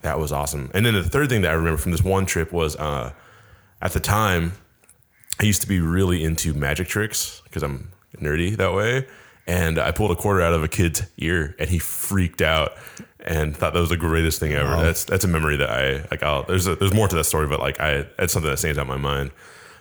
That 0.02 0.18
was 0.18 0.30
awesome. 0.30 0.70
And 0.74 0.84
then 0.84 0.92
the 0.92 1.02
third 1.02 1.30
thing 1.30 1.40
that 1.40 1.50
I 1.50 1.54
remember 1.54 1.78
from 1.78 1.92
this 1.92 2.02
one 2.04 2.26
trip 2.26 2.52
was 2.52 2.76
uh, 2.76 3.12
at 3.80 3.92
the 3.92 4.00
time 4.00 4.52
I 5.40 5.44
used 5.44 5.62
to 5.62 5.68
be 5.68 5.80
really 5.80 6.22
into 6.22 6.52
magic 6.52 6.86
tricks 6.86 7.40
because 7.44 7.62
I'm 7.62 7.90
nerdy 8.20 8.54
that 8.58 8.74
way. 8.74 9.06
And 9.46 9.78
I 9.78 9.90
pulled 9.90 10.10
a 10.10 10.16
quarter 10.16 10.40
out 10.40 10.54
of 10.54 10.62
a 10.62 10.68
kid's 10.68 11.02
ear, 11.18 11.54
and 11.58 11.68
he 11.68 11.78
freaked 11.78 12.40
out 12.40 12.72
and 13.20 13.56
thought 13.56 13.74
that 13.74 13.80
was 13.80 13.90
the 13.90 13.96
greatest 13.96 14.40
thing 14.40 14.52
ever. 14.52 14.76
That's 14.76 15.04
that's 15.04 15.24
a 15.24 15.28
memory 15.28 15.56
that 15.56 15.70
I 15.70 16.06
like. 16.10 16.22
I'll, 16.22 16.44
there's 16.44 16.66
a, 16.66 16.76
there's 16.76 16.94
more 16.94 17.08
to 17.08 17.16
that 17.16 17.24
story, 17.24 17.46
but 17.46 17.60
like 17.60 17.80
I 17.80 18.06
it's 18.18 18.32
something 18.32 18.50
that 18.50 18.58
stands 18.58 18.78
out 18.78 18.82
in 18.82 18.88
my 18.88 18.96
mind. 18.96 19.32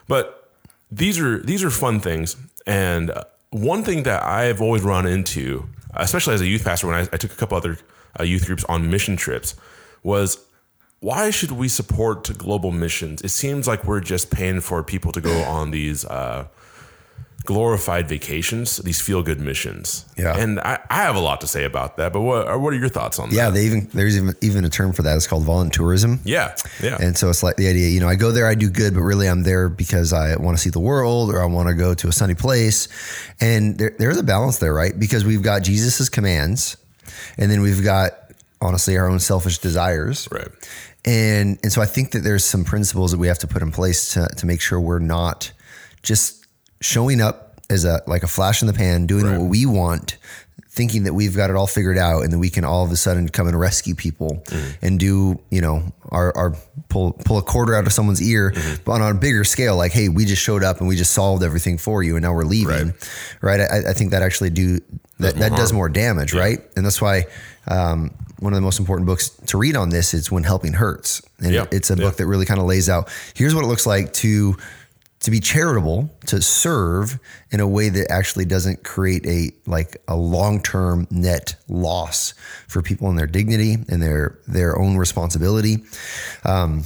But 0.07 0.51
these 0.91 1.19
are 1.19 1.39
these 1.39 1.63
are 1.63 1.69
fun 1.69 1.99
things, 1.99 2.35
and 2.65 3.11
one 3.51 3.83
thing 3.83 4.03
that 4.03 4.23
I've 4.23 4.61
always 4.61 4.81
run 4.81 5.05
into, 5.05 5.67
especially 5.93 6.33
as 6.33 6.41
a 6.41 6.47
youth 6.47 6.63
pastor, 6.63 6.87
when 6.87 6.95
I, 6.95 7.01
I 7.01 7.17
took 7.17 7.31
a 7.31 7.35
couple 7.35 7.55
other 7.55 7.77
uh, 8.19 8.23
youth 8.23 8.45
groups 8.45 8.63
on 8.65 8.89
mission 8.89 9.15
trips, 9.15 9.55
was 10.01 10.45
why 10.99 11.29
should 11.29 11.51
we 11.51 11.67
support 11.67 12.35
global 12.37 12.71
missions? 12.71 13.21
It 13.21 13.29
seems 13.29 13.67
like 13.67 13.83
we're 13.83 13.99
just 13.99 14.31
paying 14.31 14.61
for 14.61 14.83
people 14.83 15.11
to 15.11 15.21
go 15.21 15.43
on 15.43 15.71
these 15.71 16.05
uh, 16.05 16.47
glorified 17.45 18.07
vacations, 18.07 18.77
these 18.77 19.01
feel 19.01 19.21
good 19.23 19.39
missions. 19.39 20.05
Yeah. 20.17 20.37
and 20.37 20.59
I, 20.61 20.79
I 20.89 21.03
have 21.03 21.15
a 21.15 21.19
lot 21.19 21.41
to 21.41 21.47
say 21.47 21.65
about 21.65 21.97
that. 21.97 22.13
But 22.13 22.21
what 22.21 22.59
what 22.61 22.73
are 22.73 22.77
your 22.77 22.89
thoughts 22.89 23.19
on 23.19 23.29
Yeah, 23.31 23.35
that? 23.35 23.43
Yeah. 23.45 23.49
They 23.51 23.65
even 23.65 23.89
there's 23.93 24.17
even 24.17 24.35
even 24.41 24.65
a 24.65 24.69
term 24.69 24.93
for 24.93 25.01
that. 25.03 25.15
It's 25.17 25.27
called 25.27 25.45
voluntourism. 25.45 26.19
Yeah, 26.23 26.55
yeah, 26.81 26.97
And 27.01 27.17
so 27.17 27.29
it's 27.29 27.43
like 27.43 27.55
the 27.57 27.67
idea, 27.67 27.89
you 27.89 27.99
know, 27.99 28.07
I 28.07 28.15
go 28.15 28.31
there, 28.31 28.47
I 28.47 28.55
do 28.55 28.69
good, 28.69 28.93
but 28.93 29.01
really 29.01 29.27
I'm 29.27 29.43
there 29.43 29.67
because 29.69 30.13
I 30.13 30.35
want 30.37 30.57
to 30.57 30.61
see 30.63 30.69
the 30.69 30.79
world 30.79 31.31
or 31.33 31.41
I 31.41 31.45
want 31.45 31.67
to 31.69 31.75
go 31.75 31.93
to 31.93 32.07
a 32.07 32.11
sunny 32.11 32.35
place. 32.35 32.87
And 33.41 33.77
there, 33.77 33.93
there's 33.99 34.17
a 34.17 34.23
balance 34.23 34.59
there, 34.59 34.73
right? 34.73 34.97
Because 34.97 35.25
we've 35.25 35.43
got 35.43 35.63
Jesus's 35.63 36.09
commands 36.09 36.77
and 37.37 37.51
then 37.51 37.61
we've 37.61 37.83
got 37.83 38.11
honestly 38.61 38.97
our 38.97 39.07
own 39.09 39.19
selfish 39.19 39.57
desires. 39.59 40.27
right. 40.31 40.47
And 41.05 41.59
and 41.63 41.71
so 41.73 41.81
I 41.81 41.85
think 41.85 42.11
that 42.11 42.19
there's 42.23 42.45
some 42.45 42.63
principles 42.63 43.11
that 43.11 43.17
we 43.19 43.27
have 43.27 43.39
to 43.39 43.47
put 43.47 43.61
in 43.61 43.71
place 43.73 44.13
to 44.13 44.27
to 44.37 44.45
make 44.45 44.61
sure 44.61 44.79
we're 44.79 44.99
not 44.99 45.51
just 46.01 46.42
showing 46.83 47.21
up 47.21 47.61
as 47.69 47.85
a 47.85 48.01
like 48.07 48.23
a 48.23 48.27
flash 48.27 48.61
in 48.61 48.67
the 48.67 48.73
pan, 48.73 49.07
doing 49.07 49.25
Right. 49.25 49.39
what 49.39 49.49
we 49.49 49.65
want, 49.65 50.17
thinking 50.69 51.03
that 51.03 51.13
we've 51.13 51.35
got 51.35 51.49
it 51.49 51.55
all 51.55 51.67
figured 51.67 51.97
out 51.97 52.23
and 52.23 52.33
that 52.33 52.39
we 52.39 52.49
can 52.49 52.63
all 52.65 52.83
of 52.83 52.91
a 52.91 52.95
sudden 52.95 53.29
come 53.29 53.47
and 53.47 53.57
rescue 53.59 53.93
people 53.95 54.43
and 54.81 54.99
do, 54.99 55.39
you 55.51 55.61
know, 55.61 55.83
our, 56.09 56.35
our 56.35 56.55
pull 56.89 57.13
pull 57.13 57.37
a 57.37 57.41
quarter 57.41 57.75
out 57.75 57.85
of 57.87 57.93
someone's 57.93 58.21
ear, 58.21 58.53
but 58.83 58.99
on 59.01 59.15
a 59.15 59.19
bigger 59.19 59.43
scale, 59.43 59.77
like, 59.77 59.91
hey, 59.93 60.09
we 60.09 60.25
just 60.25 60.41
showed 60.41 60.63
up 60.63 60.79
and 60.79 60.87
we 60.87 60.95
just 60.95 61.13
solved 61.13 61.43
everything 61.43 61.77
for 61.77 62.03
you 62.03 62.15
and 62.15 62.23
now 62.23 62.33
we're 62.33 62.43
leaving. 62.43 62.93
Right. 63.41 63.61
I, 63.61 63.89
I 63.89 63.93
think 63.93 64.11
that 64.11 64.21
actually 64.23 64.49
do 64.49 64.79
that, 65.19 65.35
that 65.35 65.51
does 65.55 65.71
more 65.71 65.89
damage, 65.89 66.33
right? 66.33 66.59
And 66.75 66.85
that's 66.85 67.01
why 67.01 67.25
um, 67.67 68.11
one 68.39 68.51
of 68.51 68.57
the 68.57 68.61
most 68.61 68.79
important 68.79 69.05
books 69.05 69.29
to 69.47 69.57
read 69.57 69.77
on 69.77 69.89
this 69.89 70.13
is 70.13 70.29
When 70.31 70.43
Helping 70.43 70.73
Hurts. 70.73 71.21
And 71.39 71.53
Yeah. 71.53 71.65
it's 71.71 71.91
a 71.91 71.95
Yeah. 71.95 72.03
book 72.05 72.17
that 72.17 72.25
really 72.27 72.45
kind 72.45 72.59
of 72.59 72.65
lays 72.65 72.89
out 72.89 73.09
here's 73.35 73.55
what 73.55 73.63
it 73.63 73.67
looks 73.67 73.85
like 73.85 74.11
to 74.13 74.57
to 75.23 75.31
be 75.31 75.39
charitable, 75.39 76.13
to 76.27 76.41
serve 76.41 77.17
in 77.49 77.59
a 77.59 77.67
way 77.67 77.89
that 77.89 78.11
actually 78.11 78.45
doesn't 78.45 78.83
create 78.83 79.25
a 79.25 79.51
like 79.65 79.97
a 80.07 80.15
long-term 80.15 81.07
net 81.09 81.55
loss 81.67 82.33
for 82.67 82.81
people 82.81 83.09
in 83.09 83.15
their 83.15 83.27
dignity 83.27 83.77
and 83.89 84.01
their 84.01 84.39
their 84.47 84.77
own 84.77 84.97
responsibility. 84.97 85.83
Um, 86.43 86.83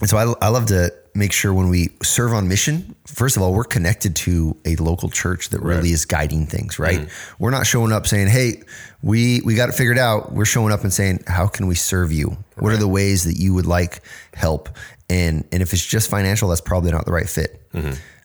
and 0.00 0.10
so 0.10 0.16
I, 0.16 0.46
I 0.46 0.48
love 0.48 0.66
to 0.66 0.92
make 1.14 1.32
sure 1.32 1.52
when 1.52 1.68
we 1.68 1.88
serve 2.02 2.32
on 2.32 2.46
mission, 2.48 2.94
first 3.06 3.36
of 3.36 3.42
all, 3.42 3.52
we're 3.52 3.64
connected 3.64 4.14
to 4.14 4.56
a 4.64 4.76
local 4.76 5.08
church 5.08 5.48
that 5.50 5.60
really 5.60 5.90
is 5.90 6.04
guiding 6.04 6.46
things, 6.46 6.78
right? 6.78 7.08
We're 7.38 7.50
not 7.50 7.66
showing 7.66 7.92
up 7.92 8.06
saying, 8.06 8.28
"Hey, 8.28 8.62
we 9.02 9.40
we 9.44 9.54
got 9.54 9.68
it 9.68 9.72
figured 9.72 9.98
out." 9.98 10.32
We're 10.32 10.44
showing 10.44 10.72
up 10.72 10.82
and 10.82 10.92
saying, 10.92 11.24
"How 11.26 11.46
can 11.46 11.66
we 11.68 11.74
serve 11.76 12.12
you? 12.12 12.36
What 12.56 12.72
are 12.72 12.76
the 12.76 12.88
ways 12.88 13.24
that 13.24 13.34
you 13.34 13.54
would 13.54 13.66
like 13.66 14.02
help?" 14.34 14.68
And 15.10 15.46
and 15.52 15.62
if 15.62 15.72
it's 15.72 15.84
just 15.84 16.10
financial, 16.10 16.48
that's 16.48 16.60
probably 16.60 16.90
not 16.90 17.06
the 17.06 17.12
right 17.12 17.28
fit. 17.28 17.62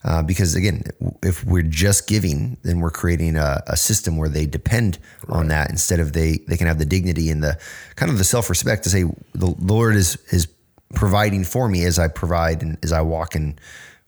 Uh, 0.06 0.22
because 0.22 0.54
again, 0.54 0.84
if 1.22 1.46
we're 1.46 1.62
just 1.62 2.08
giving, 2.08 2.58
then 2.64 2.82
we're 2.82 2.92
creating 2.92 3.38
a, 3.38 3.64
a 3.68 3.78
system 3.78 4.18
where 4.18 4.28
they 4.28 4.46
depend 4.46 5.00
on 5.30 5.48
that 5.48 5.70
instead 5.70 6.02
of 6.02 6.12
they 6.12 6.40
they 6.48 6.58
can 6.58 6.68
have 6.68 6.78
the 6.78 6.86
dignity 6.86 7.30
and 7.30 7.42
the 7.42 7.58
kind 7.96 8.12
of 8.12 8.18
the 8.18 8.24
self 8.26 8.50
respect 8.50 8.84
to 8.84 8.90
say 8.90 9.06
the 9.34 9.56
Lord 9.60 9.96
is 9.96 10.18
is 10.32 10.48
providing 10.94 11.46
for 11.46 11.70
me 11.70 11.86
as 11.86 12.00
I 12.00 12.10
provide 12.10 12.62
and 12.62 12.78
as 12.84 12.92
I 12.92 13.02
walk 13.02 13.36
in 13.36 13.58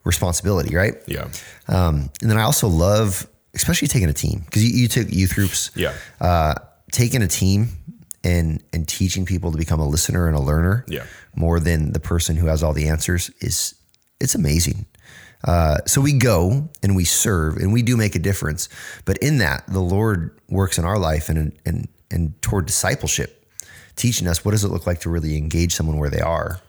responsibility, 0.04 0.76
right? 0.76 0.96
Yeah. 1.08 1.30
Um, 1.68 2.10
and 2.22 2.30
then 2.30 2.38
I 2.38 2.44
also 2.44 2.68
love, 2.68 3.28
especially 3.54 3.88
taking 3.88 4.10
a 4.10 4.14
team 4.14 4.44
because 4.46 4.64
you, 4.64 4.82
you 4.82 4.88
took 4.88 5.10
youth 5.10 5.34
groups. 5.34 5.72
Yeah. 5.76 5.94
Uh, 6.20 6.56
taking 6.92 7.22
a 7.22 7.28
team 7.28 7.70
and 8.26 8.62
and 8.74 8.88
teaching 8.88 9.26
people 9.26 9.52
to 9.52 9.58
become 9.58 9.80
a 9.80 9.88
listener 9.88 10.28
and 10.28 10.36
a 10.36 10.42
learner. 10.42 10.84
Yeah. 10.88 11.06
More 11.36 11.60
than 11.62 11.94
the 11.94 12.00
person 12.00 12.36
who 12.36 12.48
has 12.48 12.64
all 12.64 12.74
the 12.74 12.90
answers 12.90 13.30
is 13.40 13.76
it's 14.20 14.36
amazing. 14.36 14.86
Uh, 15.44 15.78
so 15.86 16.02
we 16.02 16.12
go 16.12 16.68
and 16.82 16.96
we 16.96 17.06
serve 17.06 17.58
and 17.58 17.72
we 17.72 17.84
do 17.84 17.96
make 17.96 18.16
a 18.16 18.20
difference, 18.20 18.68
but 19.06 19.18
in 19.20 19.38
that 19.38 19.64
the 19.68 19.80
Lord 19.80 20.38
works 20.50 20.78
in 20.78 20.84
our 20.84 20.98
life 20.98 21.30
and 21.30 21.58
and 21.66 21.88
and 22.10 22.42
toward 22.42 22.66
discipleship, 22.66 23.46
teaching 23.96 24.28
us 24.28 24.44
what 24.44 24.52
does 24.52 24.64
it 24.64 24.70
look 24.70 24.88
like 24.88 25.02
to 25.02 25.10
really 25.10 25.38
engage 25.38 25.76
someone 25.76 25.98
where 25.98 26.10
they 26.10 26.22
are. 26.22 26.60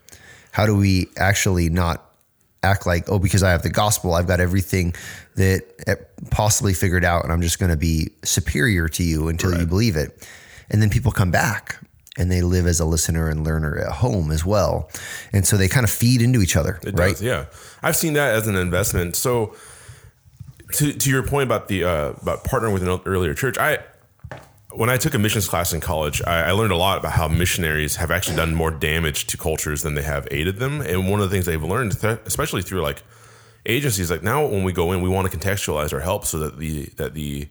How 0.53 0.67
do 0.67 0.77
we 0.77 1.09
actually 1.17 1.69
not 1.71 2.03
act 2.63 2.87
like, 2.87 3.09
oh, 3.09 3.19
because 3.19 3.43
I 3.43 3.51
have 3.51 3.63
the 3.63 3.71
gospel, 3.71 4.15
I've 4.15 4.27
got 4.27 4.41
everything 4.41 4.95
that 5.37 5.63
eh, 5.87 5.95
possibly 6.31 6.75
figured 6.75 7.05
out, 7.05 7.25
and 7.25 7.33
I'm 7.33 7.43
just 7.43 7.59
going 7.59 7.71
to 7.71 7.77
be 7.77 8.11
superior 8.25 8.89
to 8.89 9.03
you 9.03 9.29
until 9.29 9.57
you 9.59 9.67
believe 9.67 9.97
it. 9.97 10.27
And 10.71 10.83
then 10.83 10.91
people 10.91 11.13
come 11.13 11.31
back 11.31 11.79
and 12.19 12.31
they 12.31 12.43
live 12.43 12.67
as 12.67 12.81
a 12.81 12.85
listener 12.85 13.29
and 13.29 13.45
learner 13.45 13.79
at 13.79 13.93
home 13.93 14.31
as 14.31 14.45
well. 14.45 14.91
And 15.33 15.47
so 15.47 15.57
they 15.57 15.69
kind 15.69 15.85
of 15.85 15.91
feed 15.91 16.23
into 16.23 16.41
each 16.41 16.57
other, 16.57 16.79
It 16.83 16.99
right? 16.99 17.11
does, 17.13 17.23
yeah. 17.23 17.47
I've 17.83 17.97
seen 17.97 18.15
that 18.15 18.35
as 18.35 18.47
an 18.47 18.57
investment. 18.57 19.17
So, 19.17 19.55
to, 20.73 20.93
to 20.93 21.11
your 21.11 21.23
point 21.23 21.45
about 21.47 21.69
the 21.69 21.85
uh, 21.85 22.09
about 22.23 22.43
partnering 22.45 22.73
with 22.73 22.83
an 22.87 23.01
earlier 23.07 23.35
church, 23.35 23.57
I 23.59 23.79
when 24.73 24.91
I 24.91 24.97
took 24.97 25.15
a 25.15 25.19
missions 25.19 25.49
class 25.49 25.73
in 25.73 25.81
college, 25.81 26.21
I, 26.27 26.49
I 26.49 26.51
learned 26.51 26.73
a 26.73 26.77
lot 26.77 26.99
about 26.99 27.13
how 27.13 27.29
missionaries 27.29 27.97
have 27.97 28.11
actually 28.11 28.37
done 28.37 28.55
more 28.55 28.71
damage 28.71 29.27
to 29.29 29.37
cultures 29.37 29.83
than 29.83 29.95
they 29.95 30.03
have 30.03 30.27
aided 30.31 30.59
them. 30.59 30.81
And 30.83 31.09
one 31.11 31.21
of 31.21 31.31
the 31.31 31.35
things 31.35 31.47
they've 31.47 31.63
learned, 31.63 31.99
th- 32.01 32.19
especially 32.27 32.63
through 32.63 32.83
like 32.83 33.03
agencies, 33.65 34.11
like 34.11 34.23
now 34.23 34.45
when 34.45 34.65
we 34.65 34.73
go 34.73 34.93
in, 34.93 35.01
we 35.03 35.09
want 35.09 35.31
to 35.31 35.39
contextualize 35.39 35.93
our 35.93 36.01
help 36.01 36.27
so 36.27 36.39
that 36.41 36.59
the 36.59 36.87
that 36.97 37.15
the 37.15 37.49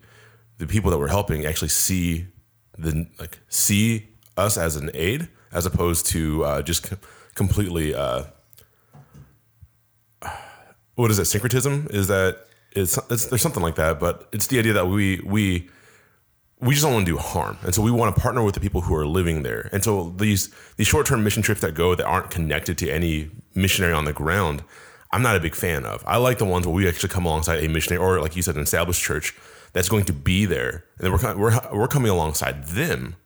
the 0.57 0.67
people 0.67 0.91
that 0.91 0.97
we're 0.97 1.07
helping 1.07 1.45
actually 1.45 1.69
see 1.69 2.27
the 2.77 3.07
like 3.19 3.39
see 3.49 4.07
us 4.37 4.57
as 4.57 4.75
an 4.75 4.91
aid 4.93 5.27
as 5.51 5.65
opposed 5.65 6.05
to 6.07 6.43
uh, 6.43 6.61
just 6.61 6.83
com- 6.83 6.99
completely 7.35 7.93
uh, 7.93 8.23
what 10.95 11.11
is 11.11 11.19
it 11.19 11.25
syncretism? 11.25 11.87
Is 11.89 12.07
that 12.07 12.47
it's, 12.71 12.97
it's 13.09 13.27
there's 13.27 13.41
something 13.41 13.63
like 13.63 13.75
that 13.75 13.99
but 13.99 14.27
it's 14.33 14.47
the 14.47 14.59
idea 14.59 14.73
that 14.73 14.87
we 14.87 15.21
we 15.25 15.69
we 16.61 16.73
just 16.73 16.83
don't 16.83 16.93
want 16.93 17.05
to 17.05 17.11
do 17.11 17.17
harm. 17.17 17.57
And 17.63 17.75
so 17.75 17.81
we 17.81 17.91
want 17.91 18.15
to 18.15 18.21
partner 18.21 18.41
with 18.41 18.55
the 18.55 18.61
people 18.61 18.81
who 18.81 18.95
are 18.95 19.05
living 19.05 19.43
there. 19.43 19.69
And 19.71 19.83
so 19.83 20.13
these 20.17 20.53
these 20.77 20.87
short-term 20.87 21.23
mission 21.23 21.43
trips 21.43 21.61
that 21.61 21.73
go 21.73 21.95
that 21.95 22.05
aren't 22.05 22.31
connected 22.31 22.77
to 22.79 22.89
any 22.89 23.29
missionary 23.53 23.93
on 23.93 24.05
the 24.05 24.13
ground 24.13 24.63
i'm 25.15 25.21
not 25.21 25.35
a 25.35 25.39
big 25.39 25.55
fan 25.55 25.85
of. 25.85 26.03
I 26.05 26.17
like 26.17 26.39
the 26.39 26.45
ones 26.45 26.67
where 26.67 26.75
we 26.75 26.87
actually 26.87 27.09
come 27.09 27.25
alongside 27.25 27.63
a 27.63 27.69
missionary 27.69 28.03
or 28.03 28.19
like 28.19 28.35
you 28.35 28.41
said 28.41 28.55
an 28.55 28.63
established 28.63 29.01
church 29.01 29.33
that's 29.75 29.89
going 29.89 30.05
to 30.05 30.13
be 30.13 30.45
there 30.45 30.85
and 31.01 31.11
we're, 31.11 31.35
we're, 31.35 31.59
we're 31.73 31.87
coming 31.89 32.09
alongside 32.09 32.63
them 32.67 33.17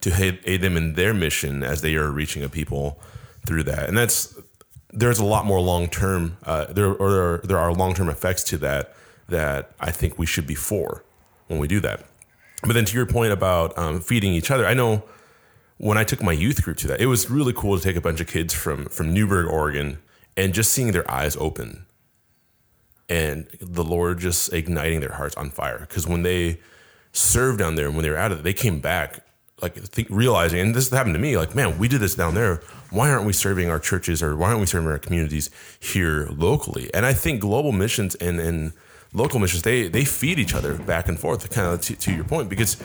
to 0.00 0.40
aid, 0.46 0.62
them 0.62 0.74
in 0.74 0.94
their 0.94 1.12
mission 1.12 1.62
as 1.62 1.82
they 1.82 1.94
are 1.94 2.10
reaching 2.10 2.42
a 2.42 2.48
people 2.48 2.98
through 3.46 3.62
that. 3.64 3.86
And 3.86 3.98
that's 3.98 4.34
there's 4.94 5.18
a 5.18 5.24
lot 5.26 5.44
more 5.44 5.60
long 5.60 5.88
term 5.88 6.38
uh, 6.44 6.64
there 6.64 6.86
or 6.86 7.10
there 7.10 7.22
are, 7.22 7.40
there 7.44 7.58
are 7.58 7.74
long 7.74 7.92
term 7.92 8.08
effects 8.08 8.42
to 8.44 8.56
that 8.58 8.94
that 9.28 9.72
I 9.78 9.90
think 9.90 10.18
we 10.18 10.24
should 10.24 10.46
be 10.46 10.54
for 10.54 11.04
when 11.48 11.58
we 11.58 11.68
do 11.68 11.80
that. 11.80 12.06
But 12.62 12.72
then 12.72 12.86
to 12.86 12.96
your 12.96 13.04
point 13.04 13.32
about 13.32 13.76
um, 13.76 14.00
feeding 14.00 14.32
each 14.32 14.50
other, 14.50 14.66
I 14.66 14.72
know 14.72 15.04
when 15.76 15.98
I 15.98 16.04
took 16.04 16.22
my 16.22 16.32
youth 16.32 16.64
group 16.64 16.78
to 16.78 16.88
that, 16.88 17.02
it 17.02 17.06
was 17.06 17.28
really 17.28 17.52
cool 17.52 17.76
to 17.76 17.82
take 17.82 17.96
a 17.96 18.00
bunch 18.00 18.22
of 18.22 18.26
kids 18.26 18.54
from 18.54 18.86
from 18.86 19.12
Newberg, 19.12 19.50
Oregon, 19.50 19.98
and 20.34 20.54
just 20.54 20.72
seeing 20.72 20.92
their 20.92 21.08
eyes 21.10 21.36
open 21.36 21.84
and 23.10 23.46
the 23.60 23.84
Lord 23.84 24.20
just 24.20 24.52
igniting 24.52 25.00
their 25.00 25.12
hearts 25.12 25.34
on 25.36 25.50
fire. 25.50 25.80
Because 25.80 26.06
when 26.06 26.22
they 26.22 26.60
served 27.12 27.58
down 27.58 27.74
there 27.74 27.86
and 27.86 27.96
when 27.96 28.04
they 28.04 28.10
were 28.10 28.16
out 28.16 28.32
of 28.32 28.38
it, 28.38 28.42
they 28.42 28.54
came 28.54 28.80
back 28.80 29.24
like 29.60 29.74
think, 29.74 30.08
realizing, 30.10 30.60
and 30.60 30.74
this 30.74 30.88
happened 30.90 31.14
to 31.14 31.20
me, 31.20 31.36
like, 31.36 31.54
man, 31.54 31.78
we 31.78 31.88
did 31.88 32.00
this 32.00 32.14
down 32.14 32.34
there. 32.34 32.62
Why 32.90 33.10
aren't 33.10 33.26
we 33.26 33.32
serving 33.32 33.68
our 33.68 33.78
churches 33.78 34.22
or 34.22 34.34
why 34.36 34.48
aren't 34.48 34.60
we 34.60 34.66
serving 34.66 34.88
our 34.88 34.98
communities 34.98 35.50
here 35.78 36.28
locally? 36.30 36.88
And 36.94 37.04
I 37.04 37.12
think 37.12 37.40
global 37.40 37.72
missions 37.72 38.14
and, 38.14 38.40
and 38.40 38.72
local 39.12 39.38
missions, 39.38 39.62
they 39.62 39.88
they 39.88 40.04
feed 40.04 40.38
each 40.38 40.54
other 40.54 40.74
back 40.74 41.08
and 41.08 41.18
forth, 41.18 41.48
kind 41.50 41.68
of 41.74 41.80
to, 41.82 41.96
to 41.96 42.14
your 42.14 42.24
point, 42.24 42.48
because 42.48 42.82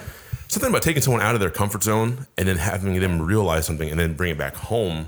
something 0.48 0.70
about 0.70 0.82
taking 0.82 1.02
someone 1.02 1.22
out 1.22 1.34
of 1.34 1.40
their 1.40 1.50
comfort 1.50 1.84
zone 1.84 2.28
and 2.38 2.48
then 2.48 2.58
having 2.58 3.00
them 3.00 3.22
realize 3.22 3.66
something 3.66 3.90
and 3.90 4.00
then 4.00 4.14
bring 4.14 4.32
it 4.32 4.38
back 4.38 4.56
home 4.56 5.08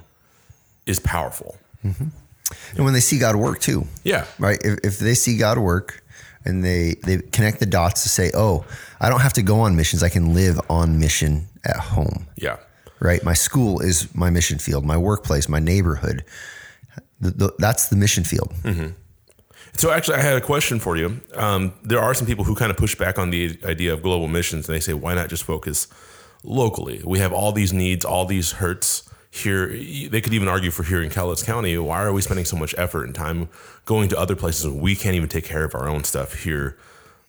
is 0.86 1.00
powerful. 1.00 1.58
Mm-hmm. 1.86 2.06
And 2.76 2.86
when 2.86 2.94
they 2.94 3.00
see 3.02 3.20
God 3.20 3.36
work 3.36 3.60
too, 3.60 3.86
Yeah. 4.04 4.26
right? 4.40 4.58
If, 4.64 4.80
if 4.84 5.00
they 5.00 5.16
see 5.16 5.38
God 5.38 5.58
work 5.58 6.04
and 6.46 6.64
they 6.64 6.96
they 7.06 7.18
connect 7.18 7.60
the 7.60 7.66
dots 7.66 8.04
to 8.04 8.10
say, 8.10 8.32
oh, 8.34 8.66
I 9.02 9.10
don't 9.10 9.22
have 9.22 9.34
to 9.34 9.42
go 9.42 9.60
on 9.62 9.76
missions; 9.76 10.02
I 10.04 10.10
can 10.10 10.34
live 10.34 10.60
on 10.70 11.00
mission 11.00 11.48
at 11.66 11.78
home. 11.78 12.28
Yeah. 12.36 12.58
right? 13.00 13.24
My 13.24 13.34
school 13.36 13.80
is 13.82 14.08
my 14.16 14.30
mission 14.30 14.58
field, 14.60 14.86
my 14.86 14.98
workplace, 14.98 15.48
my 15.50 15.60
neighborhood. 15.60 16.24
The, 17.20 17.32
the, 17.32 17.54
that's 17.60 17.90
the 17.90 17.96
mission 17.96 18.24
field. 18.24 18.54
So 19.74 19.92
actually, 19.92 20.18
I 20.18 20.22
had 20.22 20.38
a 20.38 20.42
question 20.42 20.80
for 20.80 20.98
you. 20.98 21.20
Um, 21.36 21.74
there 21.84 22.00
are 22.00 22.14
some 22.16 22.26
people 22.26 22.46
who 22.46 22.56
kind 22.56 22.72
of 22.72 22.78
push 22.78 22.96
back 22.96 23.20
on 23.20 23.30
the 23.30 23.60
idea 23.64 23.94
of 23.94 24.02
global 24.02 24.28
missions, 24.28 24.68
and 24.68 24.76
they 24.76 24.80
say, 24.80 24.94
why 24.94 25.14
not 25.14 25.30
just 25.30 25.44
focus 25.44 25.88
locally? 26.44 27.02
We 27.06 27.20
have 27.20 27.32
all 27.34 27.52
these 27.52 27.74
needs, 27.74 28.04
all 28.06 28.26
these 28.26 28.54
hurts 28.54 29.07
here. 29.38 29.68
They 29.68 30.22
could 30.22 30.34
even 30.34 30.48
argue 30.48 30.72
for 30.72 30.84
here 30.84 31.02
in 31.02 31.10
Cowlitz 31.10 31.44
County. 31.46 31.78
Why 31.78 32.04
are 32.04 32.14
we 32.14 32.22
spending 32.22 32.46
so 32.46 32.58
much 32.58 32.74
effort 32.78 33.06
and 33.06 33.16
time 33.16 33.50
going 33.86 34.10
to 34.10 34.20
other 34.20 34.36
places 34.36 34.68
when 34.68 34.80
we 34.80 34.96
can't 34.96 35.16
even 35.16 35.30
take 35.30 35.46
care 35.46 35.64
of 35.64 35.74
our 35.76 35.88
own 35.88 36.04
stuff 36.04 36.44
here 36.44 36.78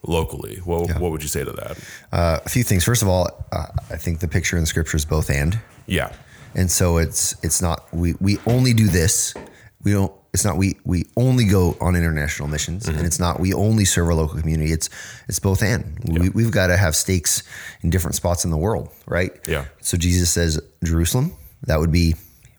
locally? 0.03 0.61
Well, 0.65 0.87
what 0.99 1.11
would 1.11 1.23
you 1.23 1.29
say 1.29 1.45
to 1.45 1.53
that? 1.53 1.79
Uh, 2.13 2.41
a 2.45 2.49
few 2.49 2.63
things. 2.63 2.85
First 2.85 3.03
of 3.03 3.09
all, 3.09 3.47
uh, 3.53 3.67
I 3.91 3.97
think 3.97 4.21
the 4.21 4.29
picture 4.29 4.57
in 4.57 4.63
the 4.63 4.67
scripture 4.67 4.97
is 4.97 5.05
both 5.05 5.31
and, 5.31 5.59
Yeah, 5.87 6.13
and 6.55 6.71
so 6.71 6.99
it's 6.99 7.37
it's 7.43 7.61
not 7.63 7.93
we 7.93 8.15
we 8.21 8.39
only 8.47 8.73
do 8.73 8.87
this. 8.89 9.35
We 9.83 9.93
don't. 9.93 10.13
It's 10.35 10.45
not 10.45 10.57
we 10.59 10.79
we 10.85 11.07
only 11.17 11.47
go 11.47 11.77
on 11.81 11.97
international 11.97 12.49
missions, 12.49 12.87
and 12.87 13.01
it's 13.01 13.19
not 13.19 13.41
we 13.41 13.55
only 13.55 13.85
serve 13.85 14.09
our 14.09 14.15
local 14.15 14.39
community. 14.39 14.73
It's 14.73 14.91
it's 15.29 15.39
both 15.39 15.63
and. 15.63 15.99
We, 16.07 16.29
we've 16.29 16.51
got 16.51 16.67
to 16.67 16.77
have 16.77 16.95
stakes 16.95 17.43
in 17.81 17.91
different 17.91 18.15
spots 18.15 18.45
in 18.45 18.51
the 18.51 18.57
world, 18.57 18.91
right? 19.07 19.33
Yeah. 19.49 19.65
So 19.81 19.97
Jesus 19.97 20.31
says 20.31 20.61
Jerusalem. 20.85 21.33
That 21.63 21.79
would 21.79 21.93
be 21.93 22.15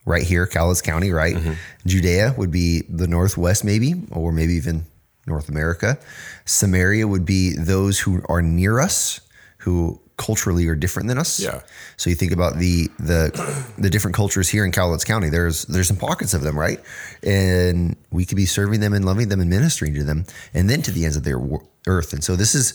right 0.06 0.24
here, 0.24 0.48
Cowlitz 0.48 0.84
County, 0.84 1.12
right? 1.12 1.36
Mm-hmm. 1.36 1.54
Judea 1.86 2.34
would 2.38 2.52
be 2.52 2.84
the 2.90 3.08
northwest, 3.08 3.64
maybe, 3.64 3.94
or 4.12 4.32
maybe 4.32 4.54
even 4.54 4.86
North 5.28 5.50
America. 5.50 5.98
Samaria 6.46 7.08
would 7.08 7.26
be 7.26 7.54
those 7.54 8.00
who 8.00 8.22
are 8.28 8.42
near 8.42 8.80
us, 8.80 9.22
who 9.60 10.02
culturally 10.18 10.68
are 10.68 10.76
different 10.76 11.08
than 11.08 11.18
us. 11.18 11.40
Yeah. 11.40 11.62
So 11.96 12.10
you 12.10 12.16
think 12.16 12.34
about 12.34 12.58
the 12.58 12.90
the 13.00 13.32
the 13.78 13.90
different 13.90 14.16
cultures 14.16 14.50
here 14.50 14.66
in 14.66 14.72
Cowlitz 14.72 15.06
County. 15.06 15.30
There's 15.30 15.64
there's 15.66 15.88
some 15.88 15.98
pockets 15.98 16.34
of 16.34 16.42
them, 16.42 16.60
right? 16.60 16.80
And 17.24 17.96
we 18.12 18.26
could 18.26 18.36
be 18.36 18.46
serving 18.46 18.82
them 18.82 18.94
and 18.94 19.06
loving 19.06 19.30
them 19.30 19.40
and 19.40 19.50
ministering 19.50 19.94
to 19.94 20.04
them, 20.04 20.26
and 20.54 20.70
then 20.70 20.82
to 20.84 20.92
the 20.92 21.06
ends 21.06 21.16
of 21.16 21.24
their 21.24 21.40
earth. 21.88 22.12
And 22.14 22.24
so 22.24 22.36
this 22.36 22.54
is 22.54 22.74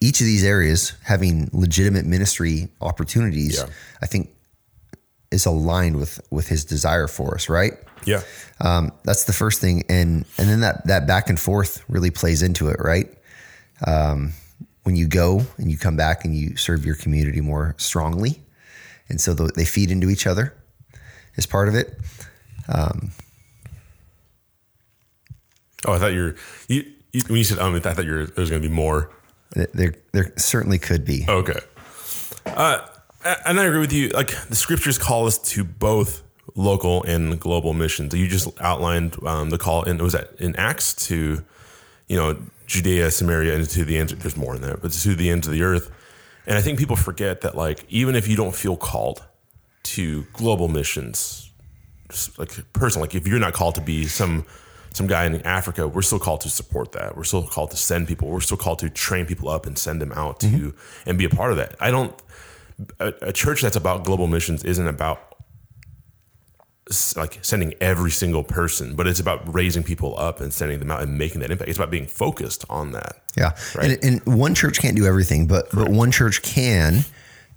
each 0.00 0.20
of 0.20 0.26
these 0.26 0.44
areas 0.44 0.92
having 1.04 1.48
legitimate 1.52 2.04
ministry 2.04 2.68
opportunities, 2.80 3.56
Yeah. 3.58 3.66
I 4.02 4.06
think 4.06 4.30
is 5.32 5.46
aligned 5.46 5.96
with 5.96 6.20
with 6.30 6.48
his 6.48 6.64
desire 6.64 7.08
for 7.08 7.34
us, 7.34 7.48
right? 7.48 7.72
Yeah. 8.04 8.22
Um, 8.60 8.92
that's 9.04 9.24
the 9.24 9.32
first 9.32 9.60
thing, 9.60 9.84
and 9.88 10.24
and 10.38 10.48
then 10.48 10.60
that 10.60 10.86
that 10.86 11.06
back 11.06 11.28
and 11.28 11.38
forth 11.38 11.84
really 11.88 12.10
plays 12.10 12.42
into 12.42 12.68
it, 12.68 12.76
right? 12.78 13.08
Um, 13.86 14.32
when 14.84 14.96
you 14.96 15.06
go 15.06 15.42
and 15.58 15.70
you 15.70 15.78
come 15.78 15.96
back 15.96 16.24
and 16.24 16.34
you 16.34 16.56
serve 16.56 16.84
your 16.84 16.96
community 16.96 17.40
more 17.40 17.74
strongly, 17.78 18.42
and 19.08 19.20
so 19.20 19.34
th- 19.34 19.52
they 19.54 19.64
feed 19.64 19.90
into 19.90 20.10
each 20.10 20.26
other 20.26 20.54
is 21.36 21.46
part 21.46 21.68
of 21.68 21.74
it. 21.74 21.98
Oh, 25.84 25.92
I 25.94 25.98
thought 25.98 26.12
you 26.12 26.22
were, 26.22 26.36
you, 26.68 26.84
you 27.12 27.22
when 27.26 27.38
you 27.38 27.44
said 27.44 27.58
um, 27.58 27.74
I 27.74 27.80
thought 27.80 28.04
you 28.04 28.12
were, 28.12 28.26
there 28.26 28.42
was 28.42 28.50
going 28.50 28.62
to 28.62 28.68
be 28.68 28.74
more. 28.74 29.10
There 29.50 29.94
there 30.12 30.32
certainly 30.36 30.78
could 30.78 31.04
be. 31.04 31.24
Okay. 31.28 31.58
Uh, 32.46 32.86
and 33.24 33.60
I 33.60 33.64
agree 33.64 33.80
with 33.80 33.92
you. 33.92 34.08
Like 34.08 34.30
the 34.48 34.56
scriptures 34.56 34.98
call 34.98 35.26
us 35.26 35.38
to 35.52 35.64
both 35.64 36.22
local 36.54 37.02
and 37.04 37.38
global 37.38 37.72
missions. 37.72 38.14
You 38.14 38.28
just 38.28 38.48
outlined 38.60 39.16
um, 39.24 39.50
the 39.50 39.58
call 39.58 39.84
and 39.84 40.00
it 40.00 40.02
was 40.02 40.12
that 40.12 40.32
in 40.38 40.56
Acts 40.56 40.94
to, 41.06 41.44
you 42.08 42.16
know, 42.16 42.36
Judea, 42.66 43.10
Samaria, 43.10 43.54
and 43.54 43.68
to 43.68 43.84
the 43.84 43.98
ends. 43.98 44.14
There's 44.14 44.36
more 44.36 44.54
in 44.54 44.62
there, 44.62 44.76
but 44.76 44.92
to 44.92 45.14
the 45.14 45.30
ends 45.30 45.46
of 45.46 45.52
the 45.52 45.62
earth. 45.62 45.90
And 46.46 46.56
I 46.56 46.60
think 46.60 46.78
people 46.78 46.96
forget 46.96 47.42
that, 47.42 47.54
like, 47.54 47.84
even 47.88 48.16
if 48.16 48.26
you 48.26 48.36
don't 48.36 48.54
feel 48.54 48.76
called 48.76 49.22
to 49.84 50.24
global 50.32 50.68
missions, 50.68 51.50
just 52.08 52.38
like 52.38 52.50
personally, 52.72 53.08
like 53.08 53.14
if 53.14 53.26
you're 53.26 53.38
not 53.38 53.52
called 53.52 53.74
to 53.76 53.80
be 53.80 54.06
some 54.06 54.44
some 54.92 55.06
guy 55.06 55.24
in 55.24 55.40
Africa, 55.42 55.88
we're 55.88 56.02
still 56.02 56.18
called 56.18 56.42
to 56.42 56.50
support 56.50 56.92
that. 56.92 57.16
We're 57.16 57.24
still 57.24 57.42
called 57.42 57.70
to 57.70 57.76
send 57.76 58.08
people. 58.08 58.28
We're 58.28 58.40
still 58.40 58.58
called 58.58 58.78
to 58.80 58.90
train 58.90 59.24
people 59.24 59.48
up 59.48 59.66
and 59.66 59.78
send 59.78 60.02
them 60.02 60.12
out 60.12 60.40
to 60.40 60.74
and 61.06 61.16
be 61.16 61.24
a 61.24 61.30
part 61.30 61.52
of 61.52 61.56
that. 61.58 61.76
I 61.80 61.90
don't. 61.90 62.14
A, 63.00 63.12
a 63.22 63.32
church 63.32 63.62
that's 63.62 63.76
about 63.76 64.04
global 64.04 64.26
missions 64.26 64.64
isn't 64.64 64.86
about 64.86 65.28
like 67.16 67.38
sending 67.42 67.74
every 67.80 68.10
single 68.10 68.42
person, 68.44 68.94
but 68.96 69.06
it's 69.06 69.20
about 69.20 69.54
raising 69.54 69.82
people 69.82 70.18
up 70.18 70.40
and 70.40 70.52
sending 70.52 70.78
them 70.78 70.90
out 70.90 71.00
and 71.02 71.16
making 71.16 71.40
that 71.40 71.50
impact. 71.50 71.68
It's 71.70 71.78
about 71.78 71.90
being 71.90 72.06
focused 72.06 72.64
on 72.68 72.92
that. 72.92 73.22
Yeah, 73.36 73.52
Right. 73.74 73.92
and, 74.02 74.04
and 74.26 74.38
one 74.38 74.54
church 74.54 74.78
can't 74.80 74.96
do 74.96 75.06
everything, 75.06 75.46
but 75.46 75.68
but 75.72 75.88
one 75.88 76.10
church 76.10 76.42
can 76.42 77.04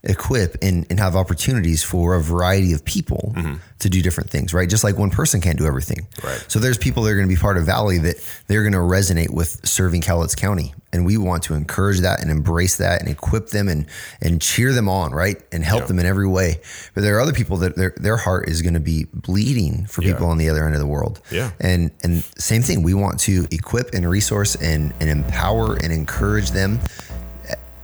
equip 0.05 0.55
and, 0.62 0.85
and 0.89 1.00
have 1.00 1.15
opportunities 1.15 1.83
for 1.83 2.15
a 2.15 2.21
variety 2.21 2.74
of 2.74 2.85
people 2.85 3.33
mm-hmm. 3.35 3.55
to 3.79 3.89
do 3.89 4.01
different 4.01 4.29
things, 4.29 4.53
right? 4.53 4.69
Just 4.69 4.83
like 4.83 4.97
one 4.97 5.09
person 5.09 5.41
can't 5.41 5.57
do 5.57 5.65
everything. 5.65 6.07
Right. 6.24 6.45
So 6.47 6.59
there's 6.59 6.77
people 6.77 7.03
that 7.03 7.12
are 7.12 7.15
going 7.15 7.27
to 7.27 7.33
be 7.33 7.39
part 7.39 7.57
of 7.57 7.65
Valley 7.65 7.97
that 8.00 8.15
they're 8.47 8.63
going 8.63 8.74
to 8.74 8.79
resonate 8.79 9.31
with 9.31 9.65
serving 9.65 10.01
Cowlitz 10.01 10.35
County, 10.35 10.74
and 10.93 11.05
we 11.05 11.17
want 11.17 11.43
to 11.43 11.55
encourage 11.55 12.00
that 12.00 12.21
and 12.21 12.29
embrace 12.31 12.77
that 12.77 13.01
and 13.01 13.09
equip 13.09 13.50
them 13.50 13.67
and 13.67 13.85
and 14.21 14.41
cheer 14.41 14.71
them 14.71 14.88
on, 14.88 15.12
right, 15.12 15.41
and 15.51 15.63
help 15.63 15.81
Yeah. 15.81 15.88
them 15.88 16.00
in 16.00 16.05
every 16.05 16.27
way. 16.27 16.62
But 16.93 17.01
there 17.01 17.17
are 17.17 17.19
other 17.19 17.33
people 17.33 17.57
that 17.57 17.75
their 17.75 17.93
their 17.97 18.17
heart 18.17 18.47
is 18.47 18.62
going 18.62 18.75
to 18.75 18.79
be 18.79 19.07
bleeding 19.13 19.85
for 19.88 20.03
Yeah. 20.03 20.13
people 20.13 20.27
on 20.27 20.38
the 20.38 20.50
other 20.50 20.65
end 20.65 20.74
of 20.75 20.79
the 20.79 20.88
world. 20.88 21.19
Yeah. 21.31 21.51
And 21.59 21.91
and 22.03 22.24
same 22.38 22.62
thing, 22.62 22.83
we 22.83 22.93
want 22.93 23.19
to 23.21 23.47
equip 23.51 23.93
and 23.93 24.09
resource 24.09 24.55
and 24.55 24.93
and 25.00 25.09
empower 25.09 25.75
and 25.75 25.91
encourage 25.91 26.51
them 26.51 26.79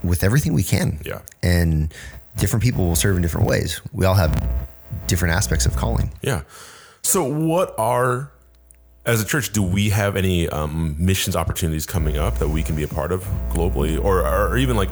with 0.04 0.24
everything 0.24 0.54
we 0.54 0.64
can. 0.64 1.00
Yeah. 1.06 1.22
And 1.44 1.94
different 2.38 2.64
people 2.64 2.88
will 2.88 2.96
serve 2.96 3.16
in 3.16 3.22
different 3.22 3.48
ways. 3.48 3.82
We 3.94 4.06
all 4.06 4.16
have 4.16 4.32
different 5.08 5.36
aspects 5.36 5.66
of 5.66 5.76
calling. 5.76 6.12
Yeah. 6.22 6.44
So, 7.04 7.24
what 7.24 7.74
are, 7.78 8.32
as 9.06 9.22
a 9.22 9.26
church, 9.26 9.52
do 9.54 9.64
we 9.64 9.90
have 9.90 10.16
any 10.16 10.48
um, 10.50 10.96
missions 11.00 11.36
opportunities 11.36 11.86
coming 11.86 12.18
up 12.18 12.38
that 12.40 12.48
we 12.48 12.64
can 12.64 12.76
be 12.76 12.84
a 12.84 12.88
part 12.88 13.12
of 13.12 13.24
globally, 13.50 14.02
or, 14.04 14.26
or 14.26 14.58
even 14.58 14.76
like, 14.76 14.90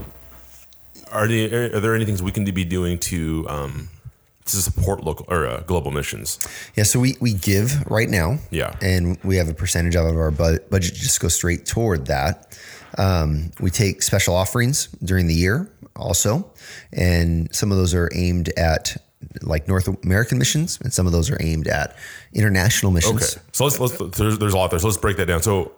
are 1.12 1.28
there 1.28 1.76
are 1.76 1.80
there 1.80 1.96
any 1.96 2.06
things 2.06 2.22
we 2.22 2.32
can 2.32 2.46
be 2.46 2.64
doing 2.64 3.00
to 3.00 3.46
um, 3.50 3.90
to 4.46 4.58
support 4.58 5.04
local 5.04 5.26
or 5.30 5.48
uh, 5.48 5.62
global 5.62 5.92
missions? 5.92 6.40
Yeah, 6.76 6.84
so 6.84 7.00
we, 7.00 7.16
we 7.20 7.34
give 7.34 7.86
right 7.90 8.10
now. 8.10 8.38
Yeah. 8.52 8.76
And 8.82 9.18
we 9.24 9.38
have 9.38 9.50
a 9.50 9.54
percentage 9.54 9.96
of 9.96 10.06
our 10.06 10.32
budget 10.32 10.94
just 10.96 11.20
go 11.20 11.28
straight 11.28 11.66
toward 11.66 12.08
that. 12.08 12.58
Um, 12.98 13.52
we 13.60 13.70
take 13.70 14.02
special 14.02 14.36
offerings 14.36 14.88
during 15.04 15.28
the 15.28 15.34
year 15.34 15.72
also. 15.96 16.52
And 16.92 17.54
some 17.54 17.72
of 17.72 17.78
those 17.78 17.94
are 17.94 18.10
aimed 18.14 18.50
at 18.58 18.98
like 19.42 19.68
North 19.68 19.88
American 20.04 20.38
missions, 20.38 20.80
and 20.82 20.94
some 20.94 21.06
of 21.06 21.12
those 21.12 21.30
are 21.30 21.38
aimed 21.42 21.68
at 21.68 21.96
international 22.34 22.92
missions. 22.92 23.36
Okay, 23.36 23.46
so 23.52 23.66
let's 23.66 23.80
let's 23.80 24.18
there's, 24.18 24.40
there's 24.40 24.54
a 24.54 24.58
lot 24.58 24.72
there. 24.72 24.80
So 24.80 24.88
let's 24.88 24.98
break 24.98 25.18
that 25.18 25.26
down. 25.26 25.42
So 25.42 25.74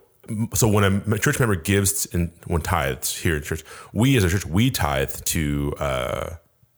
so 0.54 0.68
when 0.68 0.84
a 0.84 1.18
church 1.18 1.40
member 1.40 1.56
gives 1.56 2.06
and 2.14 2.32
when 2.46 2.62
tithes 2.62 3.18
here 3.18 3.38
at 3.38 3.44
church, 3.44 3.64
we 3.94 4.16
as 4.16 4.24
a 4.24 4.30
church 4.30 4.46
we 4.46 4.70
tithe 4.70 5.12
to 5.26 5.74
uh, 5.80 6.36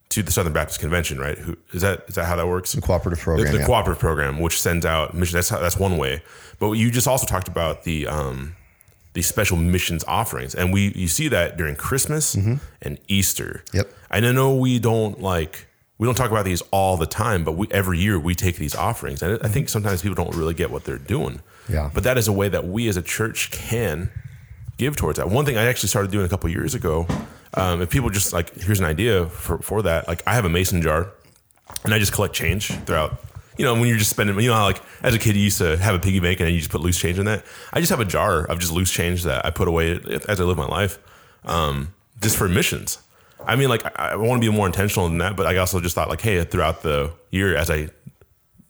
to 0.09 0.23
the 0.23 0.31
Southern 0.31 0.53
Baptist 0.53 0.79
Convention, 0.79 1.19
right? 1.19 1.37
Who 1.37 1.57
is 1.73 1.81
that? 1.81 2.05
Is 2.07 2.15
that 2.15 2.25
how 2.25 2.37
that 2.37 2.47
works? 2.47 2.71
The 2.71 2.81
cooperative 2.81 3.19
The, 3.19 3.23
program. 3.23 3.51
the 3.51 3.59
yeah. 3.59 3.65
cooperative 3.65 3.99
program, 3.99 4.39
which 4.39 4.61
sends 4.61 4.85
out 4.85 5.13
mission. 5.13 5.35
That's 5.35 5.49
how, 5.49 5.59
that's 5.59 5.77
one 5.77 5.97
way. 5.97 6.23
But 6.59 6.71
you 6.73 6.91
just 6.91 7.07
also 7.07 7.27
talked 7.27 7.49
about 7.49 7.83
the 7.83 8.07
um, 8.07 8.55
the 9.13 9.21
special 9.21 9.57
missions 9.57 10.03
offerings, 10.07 10.55
and 10.55 10.73
we 10.73 10.91
you 10.95 11.07
see 11.07 11.27
that 11.27 11.57
during 11.57 11.75
Christmas 11.75 12.35
and 12.81 12.99
Easter. 13.07 13.63
Mm-hmm. 13.67 13.77
Yep. 13.77 13.93
And 14.11 14.25
I 14.25 14.31
know 14.31 14.55
we 14.55 14.79
don't 14.79 15.21
like 15.21 15.67
we 15.97 16.07
don't 16.07 16.15
talk 16.15 16.31
about 16.31 16.45
these 16.45 16.61
all 16.71 16.97
the 16.97 17.05
time, 17.05 17.43
but 17.43 17.53
we 17.53 17.67
every 17.71 17.99
year 17.99 18.19
we 18.19 18.35
take 18.35 18.57
these 18.57 18.75
offerings, 18.75 19.21
and 19.21 19.39
I 19.43 19.47
think 19.47 19.69
sometimes 19.69 20.01
people 20.01 20.15
don't 20.15 20.35
really 20.35 20.53
get 20.53 20.71
what 20.71 20.83
they're 20.83 20.97
doing. 20.97 21.41
Yeah. 21.69 21.89
But 21.93 22.03
that 22.03 22.17
is 22.17 22.27
a 22.27 22.33
way 22.33 22.49
that 22.49 22.67
we 22.67 22.87
as 22.87 22.97
a 22.97 23.01
church 23.01 23.51
can 23.51 24.11
give 24.77 24.95
towards 24.95 25.17
that. 25.17 25.29
One 25.29 25.45
thing 25.45 25.57
I 25.57 25.65
actually 25.65 25.89
started 25.89 26.11
doing 26.11 26.25
a 26.25 26.29
couple 26.29 26.49
years 26.49 26.75
ago, 26.75 27.07
um, 27.53 27.81
if 27.81 27.89
people 27.89 28.09
just 28.09 28.33
like, 28.33 28.53
here's 28.55 28.79
an 28.79 28.85
idea 28.85 29.27
for, 29.27 29.59
for 29.59 29.81
that. 29.83 30.07
Like 30.07 30.23
I 30.27 30.33
have 30.33 30.45
a 30.45 30.49
mason 30.49 30.81
jar 30.81 31.11
and 31.83 31.93
I 31.93 31.99
just 31.99 32.11
collect 32.11 32.33
change 32.33 32.67
throughout. 32.85 33.22
You 33.57 33.65
know, 33.65 33.73
when 33.73 33.87
you're 33.87 33.97
just 33.97 34.09
spending, 34.09 34.39
you 34.39 34.49
know, 34.49 34.55
how 34.55 34.63
like 34.63 34.81
as 35.03 35.13
a 35.13 35.19
kid, 35.19 35.35
you 35.35 35.43
used 35.43 35.59
to 35.59 35.77
have 35.77 35.95
a 35.95 35.99
piggy 35.99 36.19
bank 36.19 36.39
and 36.39 36.49
you 36.49 36.57
just 36.57 36.71
put 36.71 36.81
loose 36.81 36.97
change 36.99 37.19
in 37.19 37.25
that. 37.25 37.45
I 37.71 37.79
just 37.79 37.89
have 37.91 37.99
a 37.99 38.05
jar 38.05 38.45
of 38.45 38.59
just 38.59 38.71
loose 38.71 38.91
change 38.91 39.23
that 39.23 39.45
I 39.45 39.51
put 39.51 39.67
away 39.67 39.99
as 40.27 40.41
I 40.41 40.43
live 40.43 40.57
my 40.57 40.65
life, 40.65 40.97
um, 41.45 41.93
just 42.21 42.37
for 42.37 42.49
missions. 42.49 42.99
I 43.45 43.55
mean, 43.55 43.69
like 43.69 43.85
I, 43.99 44.11
I 44.11 44.15
want 44.15 44.41
to 44.41 44.49
be 44.49 44.55
more 44.55 44.65
intentional 44.65 45.07
than 45.07 45.17
that, 45.19 45.35
but 45.35 45.45
I 45.45 45.57
also 45.57 45.79
just 45.79 45.95
thought 45.95 46.09
like, 46.09 46.21
hey, 46.21 46.43
throughout 46.43 46.81
the 46.81 47.13
year, 47.29 47.55
as 47.55 47.69
I 47.69 47.89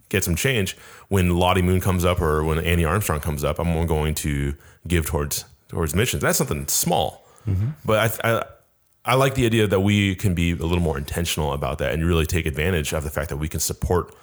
get 0.10 0.24
some 0.24 0.36
change, 0.36 0.76
when 1.10 1.30
Lottie 1.36 1.62
Moon 1.62 1.80
comes 1.80 2.06
up 2.06 2.19
or 2.22 2.43
when 2.43 2.60
Annie 2.60 2.86
Armstrong 2.86 3.19
comes 3.19 3.43
up, 3.43 3.60
I'm 3.60 3.86
going 3.88 4.15
to 4.15 4.56
give 4.88 5.06
towards 5.06 5.46
towards 5.69 5.96
missions. 5.96 6.22
That's 6.22 6.38
something 6.38 6.67
small, 6.67 7.26
but 7.86 8.22
I, 8.26 8.32
I 8.34 8.43
I 9.06 9.15
like 9.15 9.36
the 9.36 9.46
idea 9.46 9.67
that 9.67 9.82
we 9.82 10.15
can 10.15 10.34
be 10.34 10.52
a 10.52 10.56
little 10.56 10.80
more 10.80 10.98
intentional 10.98 11.52
about 11.54 11.78
that 11.80 11.93
and 11.93 12.06
really 12.06 12.26
take 12.26 12.46
advantage 12.46 12.93
of 12.93 13.04
the 13.04 13.10
fact 13.10 13.30
that 13.30 13.38
we 13.38 13.50
can 13.50 13.60
support 13.60 14.13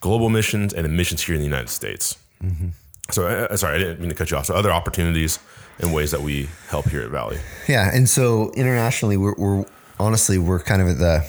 global 0.00 0.28
missions 0.28 0.72
and 0.74 0.84
the 0.84 0.88
missions 0.88 1.22
here 1.22 1.34
in 1.34 1.40
the 1.40 1.46
United 1.46 1.68
States. 1.70 2.16
So, 3.10 3.26
uh, 3.26 3.56
sorry, 3.56 3.76
I 3.76 3.78
didn't 3.78 4.00
mean 4.00 4.08
to 4.08 4.14
cut 4.16 4.30
you 4.30 4.36
off. 4.36 4.46
So, 4.46 4.54
other 4.54 4.70
opportunities 4.72 5.38
and 5.78 5.94
ways 5.94 6.10
that 6.10 6.20
we 6.22 6.48
help 6.68 6.88
here 6.88 7.02
at 7.02 7.10
Valley. 7.10 7.38
Yeah, 7.68 7.90
and 7.94 8.08
so 8.08 8.50
internationally, 8.52 9.16
we're, 9.16 9.34
we're 9.36 9.64
honestly 10.00 10.38
we're 10.38 10.60
kind 10.60 10.82
of 10.82 10.88
at 10.88 10.98
the 10.98 11.26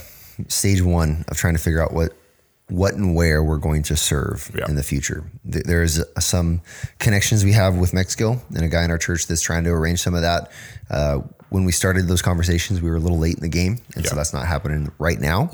stage 0.48 0.82
one 0.82 1.24
of 1.28 1.38
trying 1.38 1.54
to 1.56 1.60
figure 1.62 1.82
out 1.82 1.94
what 1.94 2.14
what 2.70 2.94
and 2.96 3.16
where 3.16 3.42
we're 3.44 3.58
going 3.58 3.82
to 3.82 3.96
serve 3.96 4.52
Yeah. 4.54 4.66
in 4.68 4.76
the 4.76 4.84
future. 4.84 5.24
There's 5.46 6.00
uh, 6.02 6.20
some 6.20 6.62
connections 7.00 7.46
we 7.46 7.54
have 7.54 7.78
with 7.78 7.94
Mexico, 7.94 8.42
and 8.54 8.64
a 8.64 8.68
guy 8.68 8.84
in 8.84 8.92
our 8.92 8.98
church 8.98 9.28
that's 9.28 9.42
trying 9.42 9.64
to 9.64 9.70
arrange 9.70 10.00
some 10.02 10.14
of 10.16 10.22
that. 10.22 10.52
Uh, 10.90 11.20
when 11.50 11.64
we 11.64 11.72
started 11.72 12.08
those 12.10 12.22
conversations, 12.22 12.82
we 12.82 12.90
were 12.90 12.98
a 12.98 13.00
little 13.00 13.20
late 13.20 13.36
in 13.36 13.42
the 13.42 13.48
game, 13.48 13.74
and 13.74 13.80
so 13.80 14.00
Yeah. 14.00 14.02
Mm-hmm. 14.08 14.16
that's 14.18 14.34
not 14.34 14.46
happening 14.48 14.92
right 15.00 15.20
now. 15.20 15.50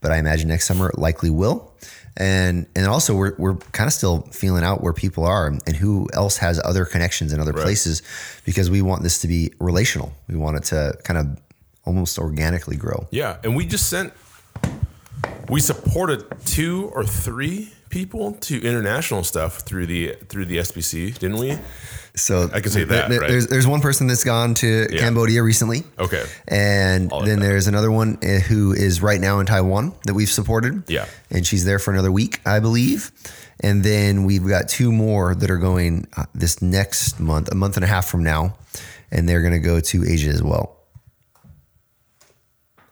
But 0.00 0.12
I 0.12 0.16
imagine 0.18 0.48
next 0.48 0.64
summer 0.66 0.88
it 0.88 0.98
likely 0.98 1.28
will. 1.30 1.70
And 2.16 2.66
and 2.76 2.86
also 2.86 3.16
we're 3.16 3.34
we're 3.38 3.56
kind 3.72 3.88
of 3.88 3.92
still 3.92 4.22
feeling 4.30 4.62
out 4.62 4.82
where 4.82 4.92
people 4.92 5.24
are 5.24 5.46
and 5.46 5.76
who 5.76 6.08
else 6.12 6.36
has 6.36 6.60
other 6.64 6.84
connections 6.84 7.32
in 7.32 7.40
other 7.40 7.52
places 7.52 8.02
because 8.44 8.70
we 8.70 8.82
want 8.82 9.02
this 9.02 9.20
to 9.22 9.28
be 9.28 9.52
relational. 9.58 10.12
We 10.28 10.36
want 10.36 10.56
it 10.58 10.64
to 10.64 10.96
kind 11.02 11.18
of 11.18 11.40
almost 11.84 12.18
organically 12.18 12.76
grow. 12.76 13.06
Yeah, 13.10 13.38
and 13.42 13.56
we 13.56 13.66
just 13.66 13.88
sent, 13.88 14.12
we 15.48 15.60
supported 15.60 16.24
two 16.44 16.90
or 16.94 17.04
three 17.04 17.72
people 17.94 18.32
to 18.32 18.60
international 18.60 19.22
stuff 19.22 19.60
through 19.60 19.86
the 19.86 20.16
through 20.28 20.44
the 20.44 20.56
SBC, 20.56 21.16
didn't 21.16 21.38
we? 21.38 21.56
So 22.16 22.50
I 22.52 22.60
can 22.60 22.72
say 22.72 22.82
that, 22.82 23.08
right? 23.08 23.28
There's 23.28 23.46
there's 23.46 23.68
one 23.68 23.80
person 23.80 24.08
that's 24.08 24.24
gone 24.24 24.54
to 24.54 24.88
Cambodia 24.88 25.42
recently. 25.44 25.84
Okay. 25.98 26.24
And 26.48 27.10
then 27.10 27.38
there's 27.38 27.68
another 27.68 27.92
one 27.92 28.18
uh, 28.22 28.40
who 28.40 28.72
is 28.72 29.00
right 29.00 29.20
now 29.20 29.38
in 29.38 29.46
Taiwan 29.46 29.94
that 30.06 30.14
we've 30.14 30.28
supported. 30.28 30.82
Yeah. 30.88 31.06
And 31.30 31.46
she's 31.46 31.64
there 31.64 31.78
for 31.78 31.92
another 31.92 32.10
week, 32.10 32.40
I 32.44 32.58
believe. 32.58 33.12
And 33.60 33.84
then 33.84 34.24
we've 34.24 34.46
got 34.46 34.68
two 34.68 34.90
more 34.90 35.34
that 35.36 35.48
are 35.48 35.58
going 35.58 36.08
uh, 36.16 36.24
this 36.34 36.60
next 36.60 37.20
month, 37.20 37.50
a 37.52 37.54
month 37.54 37.76
and 37.76 37.84
a 37.84 37.88
half 37.88 38.06
from 38.06 38.24
now. 38.24 38.56
And 39.12 39.28
they're 39.28 39.40
going 39.40 39.52
to 39.52 39.60
go 39.60 39.78
to 39.78 40.04
Asia 40.04 40.30
as 40.30 40.42
well. 40.42 40.76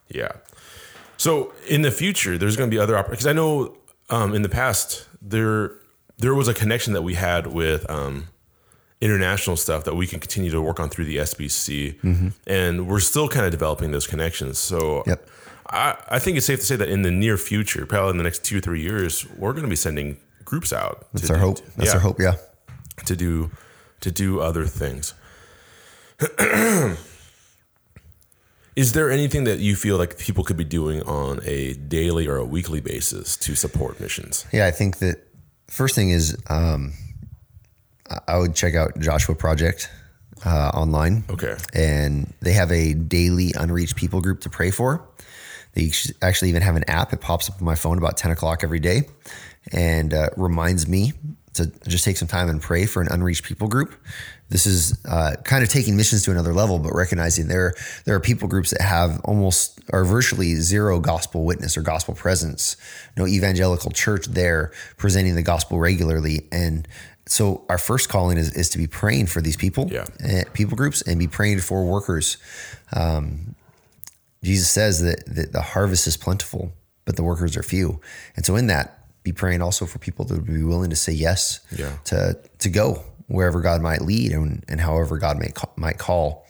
Yeah. 0.08 0.32
So 1.16 1.52
in 1.68 1.82
the 1.82 1.90
future, 1.90 2.38
there's 2.38 2.56
going 2.56 2.70
to 2.70 2.74
be 2.74 2.80
other 2.80 2.96
opportunities. 2.96 3.24
Because 3.24 3.30
I 3.30 3.32
know 3.32 3.76
um, 4.12 4.34
in 4.34 4.42
the 4.42 4.48
past 4.48 5.08
there 5.20 5.72
there 6.18 6.34
was 6.34 6.46
a 6.46 6.54
connection 6.54 6.92
that 6.92 7.02
we 7.02 7.14
had 7.14 7.48
with 7.48 7.88
um, 7.90 8.28
international 9.00 9.56
stuff 9.56 9.82
that 9.84 9.96
we 9.96 10.06
can 10.06 10.20
continue 10.20 10.50
to 10.50 10.60
work 10.60 10.78
on 10.78 10.88
through 10.88 11.06
the 11.06 11.16
SBC, 11.16 11.98
and 12.46 12.86
we're 12.86 13.00
still 13.00 13.28
kind 13.28 13.44
of 13.44 13.50
developing 13.50 13.90
those 13.90 14.06
connections. 14.06 14.58
So. 14.58 15.02
Yep. 15.06 15.28
I, 15.70 15.96
I 16.08 16.18
think 16.18 16.36
it's 16.36 16.44
safe 16.44 16.58
to 16.58 16.66
say 16.66 16.76
that 16.76 16.90
in 16.90 17.00
the 17.00 17.10
near 17.10 17.38
future, 17.38 17.86
probably 17.86 18.10
in 18.10 18.16
the 18.18 18.24
next 18.24 18.44
two 18.44 18.58
or 18.58 18.60
three 18.60 18.82
years, 18.82 19.26
we're 19.30 19.52
going 19.52 19.62
to 19.62 19.70
be 19.70 19.76
sending 19.76 20.18
groups 20.44 20.70
out. 20.70 21.06
That's 21.14 21.30
our 21.30 21.36
do- 21.36 21.42
hope. 21.42 21.58
That's 21.76 21.90
yeah, 21.90 21.94
our 21.94 22.00
hope. 22.00 22.20
Yeah. 22.20 22.34
to 23.06 23.16
do 23.16 23.50
to 24.00 24.10
do 24.10 24.40
other 24.40 24.66
things. 24.66 25.14
Is 28.74 28.92
there 28.92 29.10
anything 29.10 29.44
that 29.44 29.58
you 29.58 29.76
feel 29.76 29.98
like 29.98 30.18
people 30.18 30.44
could 30.44 30.56
be 30.56 30.64
doing 30.64 31.02
on 31.02 31.40
a 31.44 31.74
daily 31.74 32.26
or 32.26 32.36
a 32.36 32.44
weekly 32.44 32.80
basis 32.80 33.36
to 33.38 33.54
support 33.54 34.00
missions? 34.00 34.46
Yeah, 34.52 34.66
I 34.66 34.70
think 34.70 34.98
that 34.98 35.16
first 35.68 35.94
thing 35.94 36.10
is 36.10 36.36
um, 36.48 36.94
I- 38.26 38.38
would 38.38 38.54
check 38.54 38.74
out 38.74 38.98
Joshua 38.98 39.34
Project 39.34 39.90
uh, 40.46 40.70
online. 40.74 41.24
Okay. 41.28 41.54
And 41.74 42.32
they 42.40 42.52
have 42.52 42.72
a 42.72 42.94
daily 42.94 43.52
unreached 43.58 43.96
people 43.96 44.20
group 44.22 44.40
to 44.40 44.50
pray 44.50 44.70
for. 44.70 45.06
They 45.74 45.90
actually 46.22 46.48
even 46.48 46.62
have 46.62 46.76
an 46.76 46.84
app. 46.88 47.12
It 47.12 47.20
pops 47.20 47.48
up 47.50 47.56
on 47.58 47.64
my 47.64 47.74
phone 47.74 47.98
about 47.98 48.16
10 48.16 48.30
o'clock 48.30 48.64
every 48.64 48.80
day 48.80 49.02
and 49.70 50.12
uh, 50.12 50.28
reminds 50.36 50.88
me 50.88 51.12
to 51.54 51.66
just 51.86 52.04
take 52.04 52.16
some 52.16 52.28
time 52.28 52.48
and 52.48 52.60
pray 52.60 52.86
for 52.86 53.02
an 53.02 53.08
unreached 53.10 53.44
people 53.44 53.68
group. 53.68 53.94
This 54.52 54.66
is 54.66 54.98
uh, 55.08 55.36
kind 55.44 55.62
of 55.64 55.70
taking 55.70 55.96
missions 55.96 56.24
to 56.24 56.30
another 56.30 56.52
level, 56.52 56.78
but 56.78 56.92
recognizing 56.94 57.48
there 57.48 57.72
there 58.04 58.14
are 58.14 58.20
people 58.20 58.48
groups 58.48 58.70
that 58.70 58.82
have 58.82 59.18
almost 59.24 59.80
or 59.92 60.04
virtually 60.04 60.54
zero 60.56 61.00
gospel 61.00 61.44
witness 61.46 61.76
or 61.78 61.82
gospel 61.82 62.14
presence, 62.14 62.76
no 63.16 63.26
evangelical 63.26 63.90
church 63.90 64.26
there 64.26 64.70
presenting 64.98 65.34
the 65.36 65.42
gospel 65.42 65.78
regularly. 65.78 66.46
And 66.52 66.86
so 67.26 67.64
our 67.70 67.78
first 67.78 68.10
calling 68.10 68.36
is, 68.36 68.52
is 68.52 68.68
to 68.70 68.78
be 68.78 68.86
praying 68.86 69.26
for 69.28 69.40
these 69.40 69.56
people, 69.56 69.88
Yeah. 69.90 70.04
eh, 70.20 70.44
people 70.52 70.76
groups, 70.76 71.00
and 71.00 71.18
be 71.18 71.28
praying 71.28 71.60
for 71.60 71.84
workers. 71.86 72.36
Um, 72.92 73.54
Jesus 74.42 74.70
says 74.70 75.00
that, 75.02 75.24
that 75.34 75.52
the 75.52 75.62
harvest 75.62 76.06
is 76.06 76.16
plentiful, 76.16 76.72
but 77.06 77.16
the 77.16 77.22
workers 77.22 77.56
are 77.56 77.62
few. 77.62 78.00
And 78.36 78.44
so 78.44 78.56
in 78.56 78.66
that, 78.66 78.98
be 79.22 79.32
praying 79.32 79.62
also 79.62 79.86
for 79.86 79.98
people 80.00 80.24
that 80.24 80.34
would 80.34 80.46
be 80.46 80.64
willing 80.64 80.90
to 80.90 80.96
say 80.96 81.12
yes 81.12 81.60
Yeah. 81.70 81.92
to 82.06 82.36
to 82.58 82.68
go 82.68 83.04
wherever 83.32 83.60
God 83.60 83.80
might 83.82 84.02
lead 84.02 84.32
and, 84.32 84.64
and 84.68 84.80
however 84.80 85.18
God 85.18 85.38
may 85.38 85.48
might 85.76 85.98
call. 85.98 86.46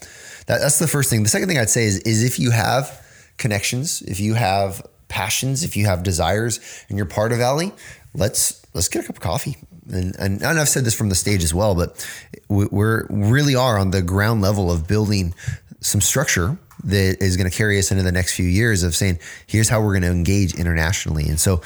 That, 0.47 0.61
that's 0.61 0.79
the 0.79 0.89
first 0.89 1.09
thing. 1.11 1.23
The 1.23 1.29
second 1.29 1.49
thing 1.49 1.59
I'd 1.59 1.71
say 1.71 1.85
is 1.85 1.99
is 2.01 2.23
if 2.25 2.39
you 2.39 2.51
have 2.51 3.01
connections, 3.39 4.03
if 4.03 4.21
you 4.21 4.35
have 4.35 4.85
passions, 5.09 5.63
if 5.63 5.77
you 5.77 5.87
have 5.87 6.03
desires, 6.03 6.61
and 6.89 6.99
you're 6.99 7.07
part 7.07 7.33
of 7.33 7.39
Valley, 7.39 7.73
let's 8.15 8.65
let's 8.75 8.89
get 8.89 9.05
a 9.05 9.07
cup 9.07 9.17
of 9.17 9.23
coffee. 9.23 9.57
And, 9.91 10.15
and, 10.17 10.43
and 10.43 10.59
I've 10.61 10.69
said 10.69 10.85
this 10.85 10.95
from 10.95 11.09
the 11.09 11.15
stage 11.15 11.43
as 11.43 11.53
well, 11.53 11.75
but 11.75 12.07
we- 12.49 12.67
we're 12.67 13.07
really 13.11 13.55
are 13.57 13.79
on 13.79 13.91
the 13.91 14.01
ground 14.01 14.41
level 14.41 14.71
of 14.71 14.87
building 14.87 15.35
some 15.81 16.01
structure 16.01 16.57
that 16.85 17.17
is 17.21 17.37
going 17.37 17.51
to 17.51 17.57
carry 17.57 17.79
us 17.79 17.91
into 17.91 18.03
the 18.05 18.13
next 18.13 18.35
few 18.35 18.47
years 18.47 18.85
of 18.85 18.95
saying, 18.95 19.19
here's 19.47 19.69
how 19.69 19.81
we're 19.83 19.93
going 19.93 20.03
to 20.03 20.11
engage 20.11 20.55
internationally. 20.55 21.29
And 21.29 21.39
so 21.39 21.61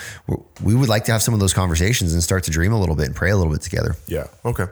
we 0.62 0.74
would 0.74 0.88
like 0.88 1.05
to 1.05 1.12
have 1.12 1.22
some 1.22 1.35
of 1.35 1.40
those 1.40 1.52
conversations 1.52 2.12
and 2.14 2.22
start 2.22 2.44
to 2.44 2.50
dream 2.50 2.72
a 2.72 2.81
little 2.81 2.96
bit 2.96 3.07
and 3.07 3.14
pray 3.14 3.31
a 3.31 3.37
little 3.37 3.52
bit 3.52 3.61
together. 3.62 3.96
Yeah. 4.07 4.26
Okay. 4.44 4.64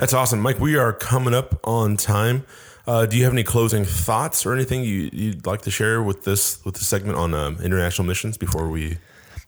That's 0.00 0.14
awesome, 0.14 0.40
Mike. 0.40 0.58
We 0.58 0.76
are 0.76 0.94
coming 0.94 1.34
up 1.34 1.60
on 1.62 1.98
time. 1.98 2.46
Uh, 2.86 3.04
do 3.04 3.18
you 3.18 3.24
have 3.24 3.34
any 3.34 3.42
closing 3.42 3.84
thoughts 3.84 4.46
or 4.46 4.54
anything 4.54 4.82
you, 4.82 5.10
you'd 5.12 5.44
like 5.44 5.60
to 5.62 5.70
share 5.70 6.02
with 6.02 6.24
this 6.24 6.64
with 6.64 6.76
this 6.76 6.86
segment 6.86 7.18
on 7.18 7.34
um, 7.34 7.58
international 7.62 8.08
missions 8.08 8.38
before 8.38 8.70
we? 8.70 8.96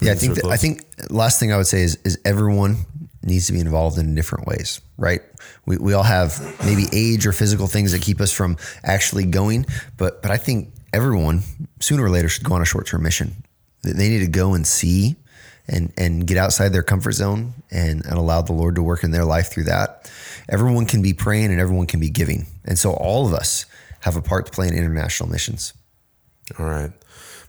Yeah, 0.03 0.13
I 0.13 0.15
think 0.15 0.35
that, 0.35 0.45
I 0.45 0.59
think 0.59 0.85
last 1.09 1.41
thing 1.41 1.55
I 1.55 1.57
would 1.57 1.67
say 1.67 1.81
is 1.81 1.97
is 2.05 2.19
everyone 2.27 2.85
needs 3.23 3.47
to 3.47 3.55
be 3.55 3.61
involved 3.61 3.97
in 3.97 4.15
different 4.15 4.47
ways, 4.47 4.83
right? 4.99 5.23
We, 5.65 5.79
we 5.79 5.95
all 5.95 6.03
have 6.03 6.39
maybe 6.67 6.85
age 6.93 7.27
or 7.27 7.33
physical 7.33 7.67
things 7.67 7.93
that 7.93 8.03
keep 8.03 8.21
us 8.21 8.31
from 8.31 8.59
actually 8.85 9.25
going, 9.25 9.65
but 9.97 10.21
but 10.21 10.31
I 10.31 10.37
think 10.37 10.75
everyone 10.93 11.45
sooner 11.81 12.05
or 12.05 12.11
later 12.11 12.29
should 12.29 12.45
go 12.45 12.53
on 12.53 12.61
a 12.61 12.67
short 12.67 12.87
term 12.87 13.05
mission. 13.05 13.43
They 13.85 13.93
they 13.93 14.09
need 14.11 14.21
to 14.21 14.31
go 14.31 14.53
and 14.53 14.67
see 14.67 15.17
and 15.69 15.93
and 15.97 16.27
get 16.27 16.37
outside 16.37 16.71
their 16.71 16.83
comfort 16.83 17.13
zone 17.13 17.55
and, 17.71 18.05
and 18.05 18.15
allow 18.15 18.43
the 18.43 18.53
Lord 18.53 18.75
to 18.77 18.83
work 18.83 19.05
in 19.05 19.11
their 19.11 19.25
life 19.25 19.51
through 19.51 19.65
that. 19.65 20.11
Everyone 20.49 20.87
can 20.87 21.03
be 21.03 21.13
praying 21.13 21.51
and 21.51 21.61
everyone 21.61 21.87
can 21.87 22.01
be 22.01 22.11
giving. 22.11 22.47
And 22.65 22.79
so 22.79 22.93
all 22.93 23.27
of 23.27 23.33
us 23.33 23.67
have 24.01 24.17
a 24.17 24.23
part 24.23 24.47
to 24.47 24.53
play 24.53 24.69
in 24.69 24.75
international 24.75 25.29
missions. 25.29 25.73
All 26.59 26.67
right, 26.67 26.93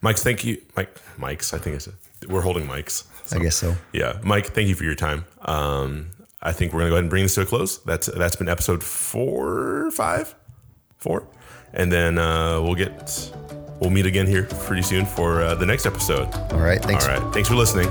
Mike. 0.02 0.18
Thank 0.18 0.44
you, 0.46 0.62
Mike. 0.76 0.98
Mike's. 1.18 1.54
I 1.54 1.58
think 1.58 1.76
it's 1.76 1.90
we're 2.28 2.42
holding 2.42 2.68
mics. 2.68 3.06
I 3.36 3.40
guess 3.40 3.56
so. 3.56 3.76
Yeah, 3.92 4.20
Mike. 4.24 4.48
Thank 4.48 4.68
you 4.68 4.76
for 4.76 4.84
your 4.84 4.96
time. 4.96 5.26
Um, 5.42 6.12
I 6.42 6.52
think 6.52 6.74
we're 6.74 6.82
gonna 6.82 6.90
go 6.90 6.96
ahead 6.96 7.06
and 7.06 7.10
bring 7.10 7.24
this 7.24 7.36
to 7.36 7.42
a 7.42 7.46
close. 7.46 7.80
That's 7.84 8.08
that's 8.08 8.36
been 8.36 8.50
episode 8.50 8.84
four, 8.84 9.92
five, 9.92 10.36
four, 10.98 11.28
and 11.74 11.92
then 11.92 12.18
uh, 12.18 12.62
we'll 12.62 12.76
get 12.76 13.32
we'll 13.80 13.90
meet 13.90 14.06
again 14.06 14.28
here 14.28 14.44
pretty 14.44 14.84
soon 14.84 15.06
for 15.06 15.42
uh, 15.42 15.56
the 15.56 15.66
next 15.66 15.86
episode. 15.86 16.34
All 16.52 16.60
right. 16.60 16.82
Thanks. 16.82 17.08
All 17.08 17.18
right. 17.18 17.34
Thanks 17.34 17.50
for 17.50 17.56
listening. 17.56 17.90